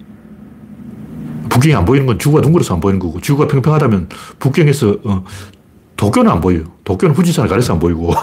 [1.52, 5.24] 북경이 안 보이는 건 지구가 둥그러서 안 보이는 거고 지구가 평평하다면 북경에서 어,
[5.96, 6.64] 도쿄는 안 보여요.
[6.84, 8.12] 도쿄는 후지산을 가려서 안 보이고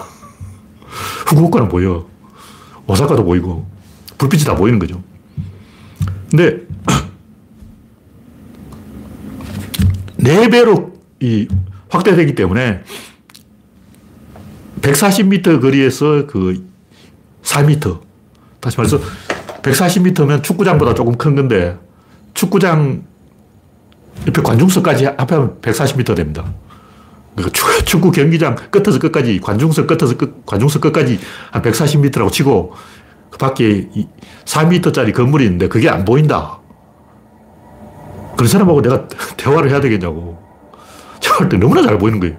[1.28, 2.08] 후쿠오카는 보여.
[2.88, 3.68] 오사카도 보이고
[4.18, 5.04] 불빛이 다 보이는 거죠.
[6.32, 6.66] 근데
[10.18, 11.48] 네 배로 이
[11.90, 12.82] 확대되기 때문에
[14.82, 16.68] 140m 거리에서 그
[17.44, 18.02] 4m.
[18.60, 19.00] 다시 말해서
[19.62, 21.78] 140m면 축구장보다 조금 큰 건데
[22.34, 23.04] 축구장
[24.28, 26.46] 옆에 관중석까지 합하면 140m 됩니다.
[27.36, 31.20] 그러니까 축구 경기장 끝에서 끝까지 관중석 끝에서 끝, 관중석 끝까지
[31.52, 32.74] 한 140m라고 치고
[33.30, 33.88] 그 밖에
[34.46, 36.60] 4m짜리 건물이 있는데 그게 안 보인다.
[38.36, 39.08] 그런 사람하고 내가
[39.38, 40.38] 대화를 해야 되겠냐고.
[41.20, 42.38] 제가 볼 때 너무나 잘 보이는 거예요.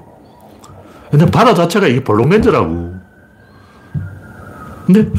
[1.10, 2.94] 근데 바다 자체가 이게 볼록렌즈라고.
[4.86, 5.10] 근데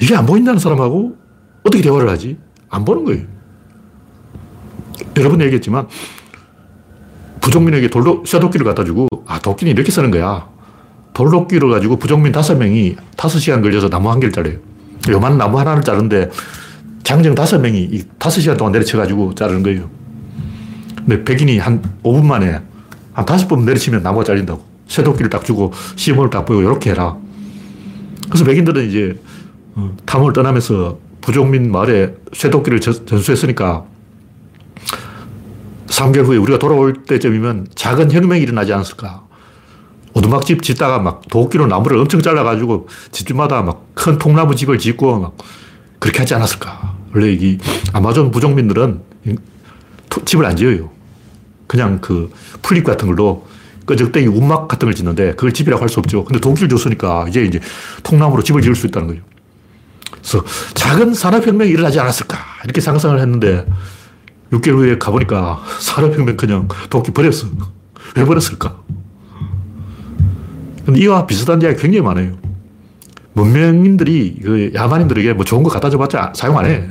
[0.00, 1.16] 이게 안 보인다는 사람하고
[1.64, 2.38] 어떻게 대화를 하지?
[2.68, 3.33] 안 보는 거예요.
[5.16, 5.86] 여러 번 얘기했지만
[7.40, 10.48] 부종민에게 돌로, 쇠도끼를 갖다 주고 아, 도끼는 이렇게 쓰는 거야.
[11.12, 14.58] 돌도끼를 가지고 부종민 다섯 명이 다섯 시간 걸려서 나무 한 개를 자르요.
[15.08, 16.30] 요만 나무 하나를 자르는데
[17.04, 19.88] 장정 다섯 명이 다섯 시간 동안 내려쳐가지고 자르는 거예요.
[20.96, 22.60] 근데 백인이 한 5분 만에
[23.12, 24.64] 한 다섯 번 내리치면 나무가 잘린다고.
[24.88, 27.16] 쇠도끼를 딱 주고 시험을 딱 보이고 이렇게 해라.
[28.28, 29.18] 그래서 백인들은 이제
[29.74, 33.84] 어, 탐을 떠나면서 부족민 마을에 쇠도끼를 전수했으니까
[35.94, 39.22] 3개월 후에 우리가 돌아올 때쯤이면 작은 혁명이 일어나지 않았을까.
[40.14, 45.36] 오두막집 짓다가 막 도끼로 나무를 엄청 잘라가지고 집집마다 막 큰 통나무 집을 짓고 막
[45.98, 46.94] 그렇게 하지 않았을까.
[47.14, 47.58] 원래 이
[47.92, 49.00] 아마존 부족민들은
[50.24, 50.90] 집을 안 지어요.
[51.66, 52.30] 그냥 그
[52.60, 53.46] 풀잎 같은 걸로
[53.86, 56.24] 끄적대기 운막 같은 걸 짓는데 그걸 집이라고 할 수 없죠.
[56.24, 57.60] 근데 독일 줬으니까 이제 이제
[58.02, 59.20] 통나무로 집을 지을 수 있다는 거죠.
[60.10, 63.64] 그래서 작은 산업혁명이 일어나지 않았을까 이렇게 상상을 했는데
[64.54, 67.48] 6개월 후에 가보니까 산업혁명 그냥 도끼 버렸어.
[68.16, 68.82] 왜 버렸을까?
[70.84, 72.36] 근데 이와 비슷한 이야기 굉장히 많아요.
[73.32, 76.88] 문명인들이 그 야만인들에게 뭐 좋은 거 갖다 줘봤자 사용 안 해.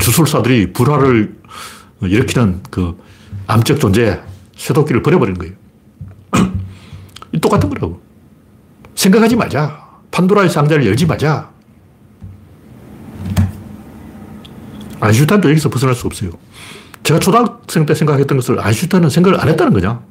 [0.00, 1.36] 주술사들이 불화를
[2.02, 2.96] 일으키는 그
[3.46, 4.20] 암적 존재,
[4.56, 5.54] 쇠도끼를 버려버린 거예요.
[7.42, 8.00] 똑같은 거라고.
[8.94, 9.88] 생각하지 말자.
[10.10, 11.50] 판도라의 상자를 열지 말자.
[15.00, 16.30] 아인슈타인도 여기서 벗어날 수 없어요.
[17.02, 20.02] 제가 초등학생 때 생각했던 것을 아인슈타인은 생각을 안 했다는 거냐?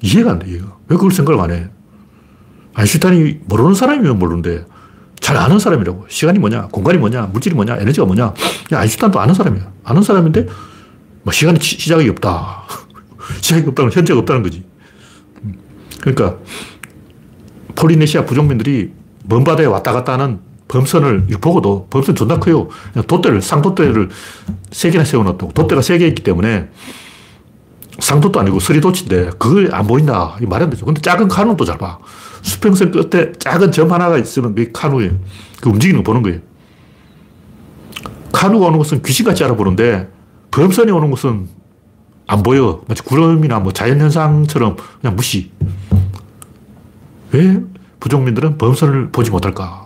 [0.00, 0.66] 이해가 안 돼, 이해가.
[0.88, 1.68] 왜 그걸 생각을 안 해?
[2.74, 4.66] 아인슈타인이 모르는 사람이면 모르는데
[5.20, 6.06] 잘 아는 사람이라고.
[6.08, 8.34] 시간이 뭐냐, 공간이 뭐냐, 물질이 뭐냐, 에너지가 뭐냐.
[8.72, 9.72] 아인슈타인도 아는 사람이야.
[9.84, 10.46] 아는 사람인데
[11.22, 12.64] 뭐 시간이 시작이 없다.
[13.40, 14.64] 시작이 없다는 현재가 없다는 거지.
[16.00, 16.36] 그러니까
[17.76, 18.92] 폴리네시아 부족민들이
[19.24, 22.68] 먼 바다에 왔다 갔다 하는 범선을 보고도 범선 존나 커요.
[23.06, 24.08] 돛대를, 상돛대를
[24.70, 25.52] 세 개나 세워놨다고.
[25.52, 26.68] 돛대가 세 개 있기 때문에
[27.98, 30.36] 상돛도 아니고 서리돛인데 그걸 안 보인다.
[30.40, 30.84] 이 말이 안 되죠.
[30.84, 31.98] 근데 작은 카누도 잘 봐.
[32.42, 35.12] 수평선 끝에 작은 점 하나가 있으면 그게 카누예요.
[35.60, 36.40] 그 움직이는 거 보는 거예요.
[38.32, 40.08] 카누가 오는 것은 귀신같이 알아보는데
[40.50, 41.48] 범선이 오는 것은
[42.26, 42.82] 안 보여.
[42.88, 45.52] 마치 구름이나 뭐 자연현상처럼 그냥 무시.
[47.32, 47.60] 왜
[48.00, 49.83] 부족민들은 범선을 보지 못할까?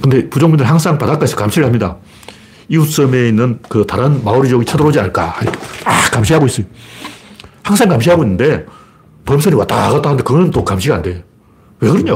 [0.00, 1.96] 근데 부족민들은 항상 바닷가에서 감시를 합니다.
[2.68, 5.34] 이웃섬에 있는 그 다른 마오리족이 쳐들어오지 않을까.
[5.84, 6.66] 아, 감시하고 있어요.
[7.62, 8.64] 항상 감시하고 있는데
[9.24, 11.24] 범선이 왔다 갔다 하는데 그건 또 감시가 안 돼.
[11.80, 12.14] 왜 그러냐?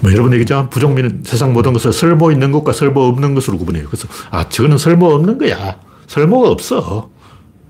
[0.00, 3.86] 뭐 여러분 얘기했지만 부족민은 세상 모든 것을 설모 있는 것과 설모 없는 것으로 구분해요.
[3.86, 5.76] 그래서 아, 저거는 설모 없는 거야.
[6.06, 7.10] 설모가 없어.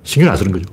[0.05, 0.67] 신경 안 쓰는 거죠.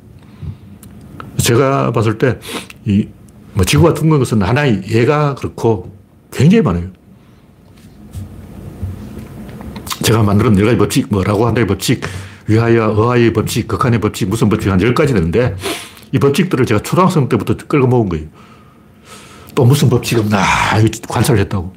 [1.37, 2.39] 제가 봤을 때,
[2.85, 3.07] 이,
[3.53, 5.94] 뭐 지구가 둥근 것은 하나의 예가 그렇고
[6.35, 6.87] 굉장히 많아요.
[10.03, 12.03] 제가 만들은 여러 가지 법칙, 뭐 라고 한다의 법칙,
[12.47, 15.55] 위하여, 어하의 법칙, 극한의 법칙, 무슨 법칙 한 10가지 되는데
[16.11, 18.27] 이 법칙들을 제가 초등학생 때부터 끌고 모은 거예요.
[19.55, 20.43] 또 무슨 법칙 없나
[21.07, 21.73] 관찰을 했다고.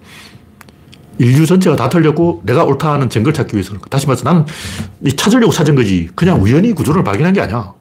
[1.21, 4.45] 인류 전체가 다 틀렸고 내가 옳다 하는 증거를 찾기 위해서 다시 말해서 나는
[5.17, 6.09] 찾으려고 찾은 거지.
[6.15, 7.73] 그냥 우연히 구조를 발견한 게 아니야.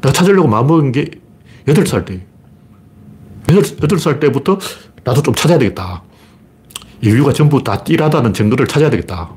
[0.00, 1.10] 내가 찾으려고 마음먹은 게
[1.66, 2.26] 8살 때.
[3.46, 4.58] 8살 때부터
[5.08, 6.02] 나도 좀 찾아야 되겠다.
[7.00, 9.30] 인류가 전부 다 띠라다는 증거를 찾아야 되겠다.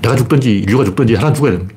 [0.00, 1.68] 내가 죽든지 인류가 죽든지 하나 죽어야 거야.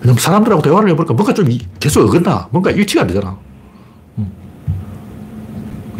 [0.00, 1.48] 왜냐면 사람들하고 대화를 해보니까 뭔가 좀
[1.80, 2.48] 계속 어긋나.
[2.52, 3.36] 뭔가 일치가 안 되잖아.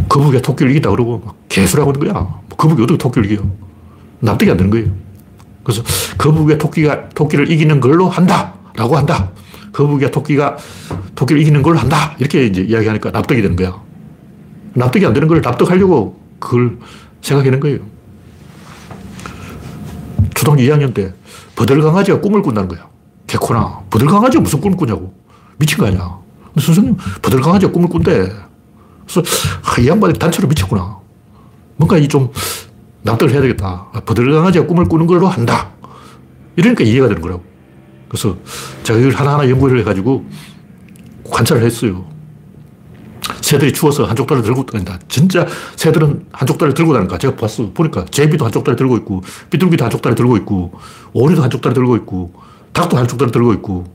[0.08, 2.12] 거북이가 토끼를 이긴다 그러고 개수라고 하는 거야.
[2.22, 3.42] 뭐 거북이 어떻게 토끼를 이겨?
[4.20, 4.88] 납득이 안 되는 거예요.
[5.64, 5.82] 그래서
[6.16, 8.54] 거북이가 토끼가 토끼를 이기는 걸로 한다.
[8.76, 9.30] 라고 한다.
[9.72, 10.58] 거북이가 토끼가
[11.16, 12.14] 토끼를 이기는 걸로 한다.
[12.20, 13.89] 이렇게 이제 이야기하니까 납득이 되는 거야.
[14.74, 16.78] 납득이 안 되는 걸 납득하려고 그걸
[17.22, 17.78] 생각하는 거예요.
[20.34, 21.12] 초등학교 2학년 때
[21.56, 22.88] 버들강아지가 꿈을 꾼다는 거야.
[23.26, 23.80] 개코나.
[23.90, 25.12] 버들강아지가 무슨 꿈을 꾸냐고.
[25.58, 26.18] 미친 거 아니야.
[26.58, 28.32] 선생님, 버들강아지가 꿈을 꾼대.
[29.06, 29.22] 그래서
[29.62, 30.98] 아, 이 양반이 단체로 미쳤구나.
[31.76, 32.30] 뭔가 이 좀
[33.02, 33.86] 납득을 해야 되겠다.
[33.92, 35.70] 아, 버들강아지가 꿈을 꾸는 걸로 한다.
[36.56, 37.42] 이러니까 이해가 되는 거라고.
[38.08, 38.36] 그래서
[38.82, 40.24] 제가 이걸 하나하나 연구를 해가지고
[41.30, 42.04] 관찰을 했어요.
[43.40, 44.98] 새들이 추워서 한쪽 다리를 들고 다닌다.
[45.08, 47.70] 진짜 새들은 한쪽 다리를 들고 다니까 제가 봤어.
[47.72, 50.72] 보니까 제비도 한쪽 다리 들고 있고, 비둘기도 한쪽 다리 들고 있고,
[51.12, 52.32] 오리도 한쪽 다리 들고 있고,
[52.72, 53.86] 닭도 한쪽 다리 들고 있고,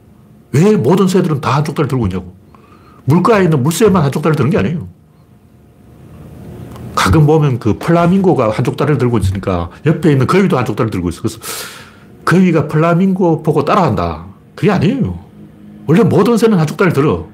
[0.51, 2.36] 왜 모든 새들은 다 한쪽 다리 들고 있냐고.
[3.05, 4.88] 물가에 있는 물새만 한쪽 다리 드는 게 아니에요.
[6.95, 11.21] 가끔 보면 그 플라밍고가 한쪽 다리를 들고 있으니까 옆에 있는 거위도 한쪽 다리를 들고 있어.
[11.21, 11.39] 그래서
[12.25, 14.25] 거위가 플라밍고 보고 따라한다.
[14.55, 15.19] 그게 아니에요.
[15.86, 17.27] 원래 모든 새는 한쪽 다리를 들어.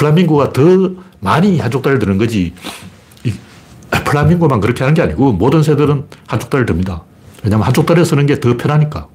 [0.00, 0.62] 플라밍고가 더
[1.20, 2.54] 많이 한쪽 다리를 드는 거지.
[3.90, 7.02] 플라밍고만 그렇게 하는 게 아니고 모든 새들은 한쪽 다리를 듭니다.
[7.44, 9.08] 왜냐면 한쪽 다리에 서는 게 더 편하니까.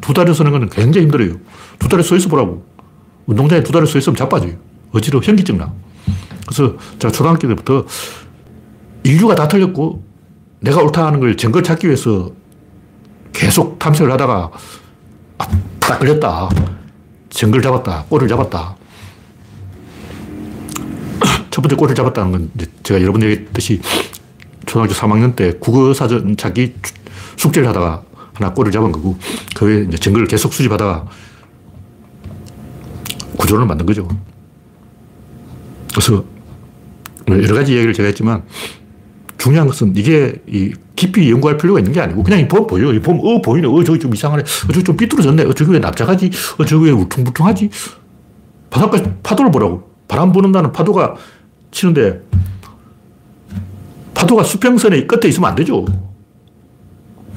[0.00, 1.36] 두 다리에 서는 건 굉장히 힘들어요.
[1.78, 2.64] 두 다리에 서 있어 보라고.
[3.26, 4.52] 운동장에 두 다리에 서 있으면 자빠져요.
[4.92, 5.22] 어지러워.
[5.22, 5.70] 현기증 나.
[6.46, 7.84] 그래서 제가 초등학교 때부터
[9.02, 10.02] 인류가 다 틀렸고
[10.60, 12.32] 내가 옳다 하는 걸 증거 찾기 위해서
[13.34, 14.50] 계속 탐색을 하다가
[15.38, 15.46] 아,
[15.80, 16.48] 딱 걸렸다.
[17.28, 18.04] 증거를 잡았다.
[18.08, 18.76] 꼬리를 잡았다.
[21.54, 22.50] 첫 번째 꼬리를 잡았다는 건
[22.82, 23.80] 제가 여러 번 얘기했듯이
[24.66, 26.74] 초등학교 3학년 때 국어사전 찾기
[27.36, 28.02] 숙제를 하다가
[28.32, 29.16] 하나 꼬리를 잡은 거고
[29.54, 31.06] 그 외에 이제 증거를 계속 수집하다가
[33.36, 34.08] 구조를 만든 거죠.
[35.92, 36.24] 그래서
[37.28, 38.42] 뭐 여러 가지 얘기를 제가 했지만
[39.38, 40.34] 중요한 것은 이게
[40.96, 42.92] 깊이 연구할 필요가 있는 게 아니고 그냥 보면 보여.
[42.92, 43.68] 이 보면 어 보이네.
[43.68, 44.42] 어 저기 좀 이상하네.
[44.42, 45.44] 어 저기 좀 삐뚤어졌네.
[45.44, 46.32] 어 저기 왜 납작하지?
[46.58, 47.70] 어 저기 왜 울퉁불퉁하지?
[48.70, 49.94] 바닷가 파도를 보라고.
[50.08, 51.14] 바람 부는 나는 파도가
[51.74, 52.22] 치는데
[54.14, 55.84] 파도가 수평선의 끝에 있으면 안 되죠.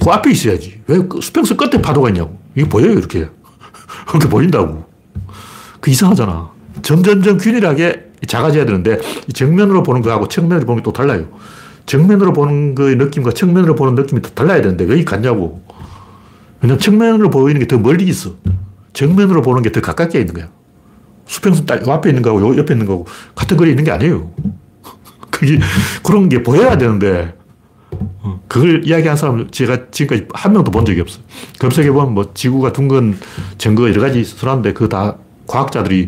[0.02, 0.82] 그 앞에 있어야지.
[0.88, 2.38] 왜그 수평선 끝에 파도가 있냐고.
[2.56, 3.28] 이게 보여요, 이렇게.
[4.08, 4.86] 그렇게 보인다고.
[5.82, 6.52] 그 이상하잖아.
[6.84, 9.00] 점점점 균일하게 작아져야 되는데
[9.34, 11.28] 정면으로 보는 거하고 측면으로 보는 게 또 달라요.
[11.88, 15.62] 정면으로 보는 거의 느낌과 측면으로 보는 느낌이 또 달라야 되는데 왜 같냐고.
[16.62, 18.36] 왜냐면 측면으로 보이는 게 더 멀리 있어.
[18.94, 20.50] 정면으로 보는 게 더 가깝게 있는 거야.
[21.28, 23.06] 수평선 딱 앞에 있는 거하고 옆에 있는 거하고
[23.36, 24.32] 같은 거리에 있는 게 아니에요.
[25.30, 25.60] 그게,
[26.04, 27.36] 그런 게 보여야 되는데,
[27.92, 31.24] 어, 그걸 이야기한 사람 제가 지금까지 한 명도 본 적이 없어요.
[31.60, 33.18] 검색해보면 뭐 지구가 둥근
[33.58, 36.08] 증거 여러 가지 써놨는데 그거 다 과학자들이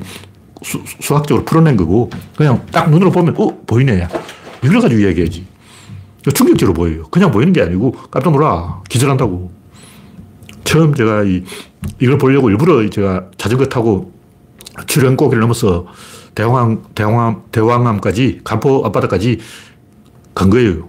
[0.61, 3.57] 수, 수학적으로 풀어낸 거고 그냥 딱 눈으로 보면 어?
[3.65, 4.07] 보이네.
[4.63, 5.47] 이걸 가지고 이야기하지.
[6.33, 7.03] 충격적으로 보여요.
[7.09, 8.81] 그냥 보이는 게 아니고 깜짝 놀라.
[8.89, 9.51] 기절한다고.
[10.65, 11.43] 처음 제가 이,
[11.99, 14.11] 이걸 보려고 일부러 제가 자전거 타고
[14.85, 15.87] 출연고기를 넘어서
[16.35, 19.39] 대왕암, 대왕암, 대왕암까지, 간포 앞바다까지
[20.33, 20.87] 간 거예요.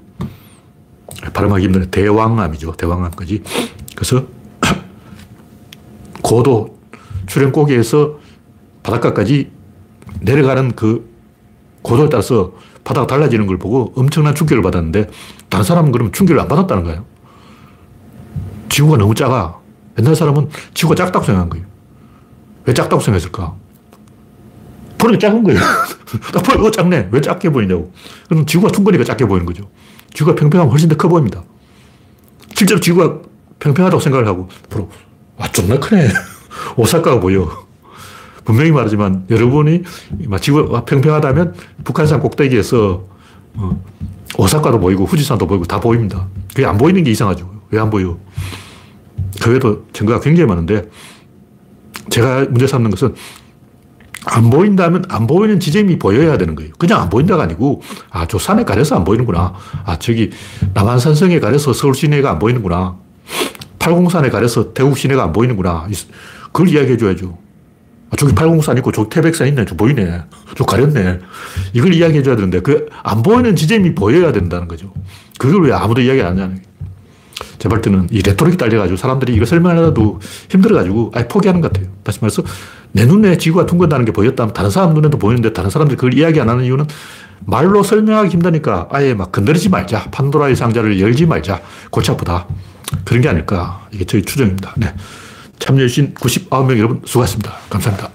[1.33, 1.91] 발음하기 힘드네.
[1.91, 2.73] 대왕암이죠.
[2.73, 3.43] 대왕암까지.
[3.95, 4.25] 그래서
[6.23, 6.79] 고도
[7.27, 8.19] 출연고기에서
[8.83, 9.51] 바닷가까지
[10.21, 11.09] 내려가는 그
[11.83, 12.53] 고도에 따라서
[12.85, 15.11] 바다가 달라지는 걸 보고 엄청난 충격을 받았는데
[15.49, 17.05] 다른 사람은 그러면 충격을 안 받았다는 거예요.
[18.69, 19.59] 지구가 너무 작아.
[19.99, 21.67] 옛날 사람은 지구가 작다고 생각한 거예요.
[22.65, 23.55] 왜 작다고 생각했을까?
[25.01, 25.59] 보니까 작은 거예요.
[26.33, 27.09] 딱 보니까 어, 작네.
[27.11, 27.93] 왜 작게 보이냐고.
[28.29, 29.69] 그럼 지구가 둥그니까 작게 보이는 거죠.
[30.15, 31.43] 지구가 평평하면 훨씬 더 커 보입니다.
[32.55, 33.21] 실제로 지구가
[33.59, 34.91] 평평하다고 생각을 하고, 앞으로,
[35.37, 36.09] 와, 존나 크네.
[36.77, 37.49] 오사카가 보여.
[38.45, 39.83] 분명히 말하지만 여러분이
[40.41, 43.05] 지구가 평평하다면 북한산 꼭대기에서
[43.55, 43.85] 어,
[44.39, 46.27] 오사카도 보이고 후지산도 보이고 다 보입니다.
[46.49, 47.49] 그게 안 보이는 게 이상하죠.
[47.71, 48.19] 왜 안 보여?
[49.41, 50.89] 그 외에도 증거가 굉장히 많은데
[52.11, 53.15] 제가 문제 삼는 것은
[54.27, 56.73] 안 보인다면 안 보이는 지점이 보여야 되는 거예요.
[56.79, 59.55] 그냥 안 보인다가 아니고, 아, 저 산에 가려서 안 보이는구나.
[59.85, 60.31] 아, 저기
[60.75, 62.97] 남한산성에 가려서 서울 시내가 안 보이는구나.
[63.79, 65.87] 팔공산에 가려서 대구 시내가 안 보이는구나.
[66.53, 67.39] 그걸 이야기해 줘야죠.
[68.11, 69.65] 아, 저기 팔공산 있고 저기 태백산 있네.
[69.65, 70.23] 저 보이네.
[70.57, 71.21] 저 가렸네.
[71.73, 74.93] 이걸 이야기해 줘야 되는데 그 안 보이는 지점이 보여야 된다는 거죠.
[75.39, 76.61] 그걸 왜 아무도 이야기 안 하냐는
[77.59, 81.91] 제발 때는 이 레토릭이 딸려가지고 사람들이 이거 설명하려도 힘들어가지고 아예 포기하는 것 같아요.
[82.03, 82.43] 다시 말해서
[82.93, 86.49] 내 눈에 지구가 둥근다는 게 보였다면 다른 사람 눈에도 보이는데 다른 사람들이 그걸 이야기 안
[86.49, 86.87] 하는 이유는
[87.47, 90.11] 말로 설명하기 힘드니까 아예 막 건드리지 말자.
[90.11, 91.61] 판도라의 상자를 열지 말자.
[91.91, 92.47] 골치 아프다.
[93.05, 93.87] 그런 게 아닐까.
[93.93, 94.75] 이게 저희 추정입니다.
[94.77, 94.93] 네.
[95.59, 97.53] 참여해주신 99명 여러분 수고하셨습니다.
[97.69, 98.11] 감사합니다.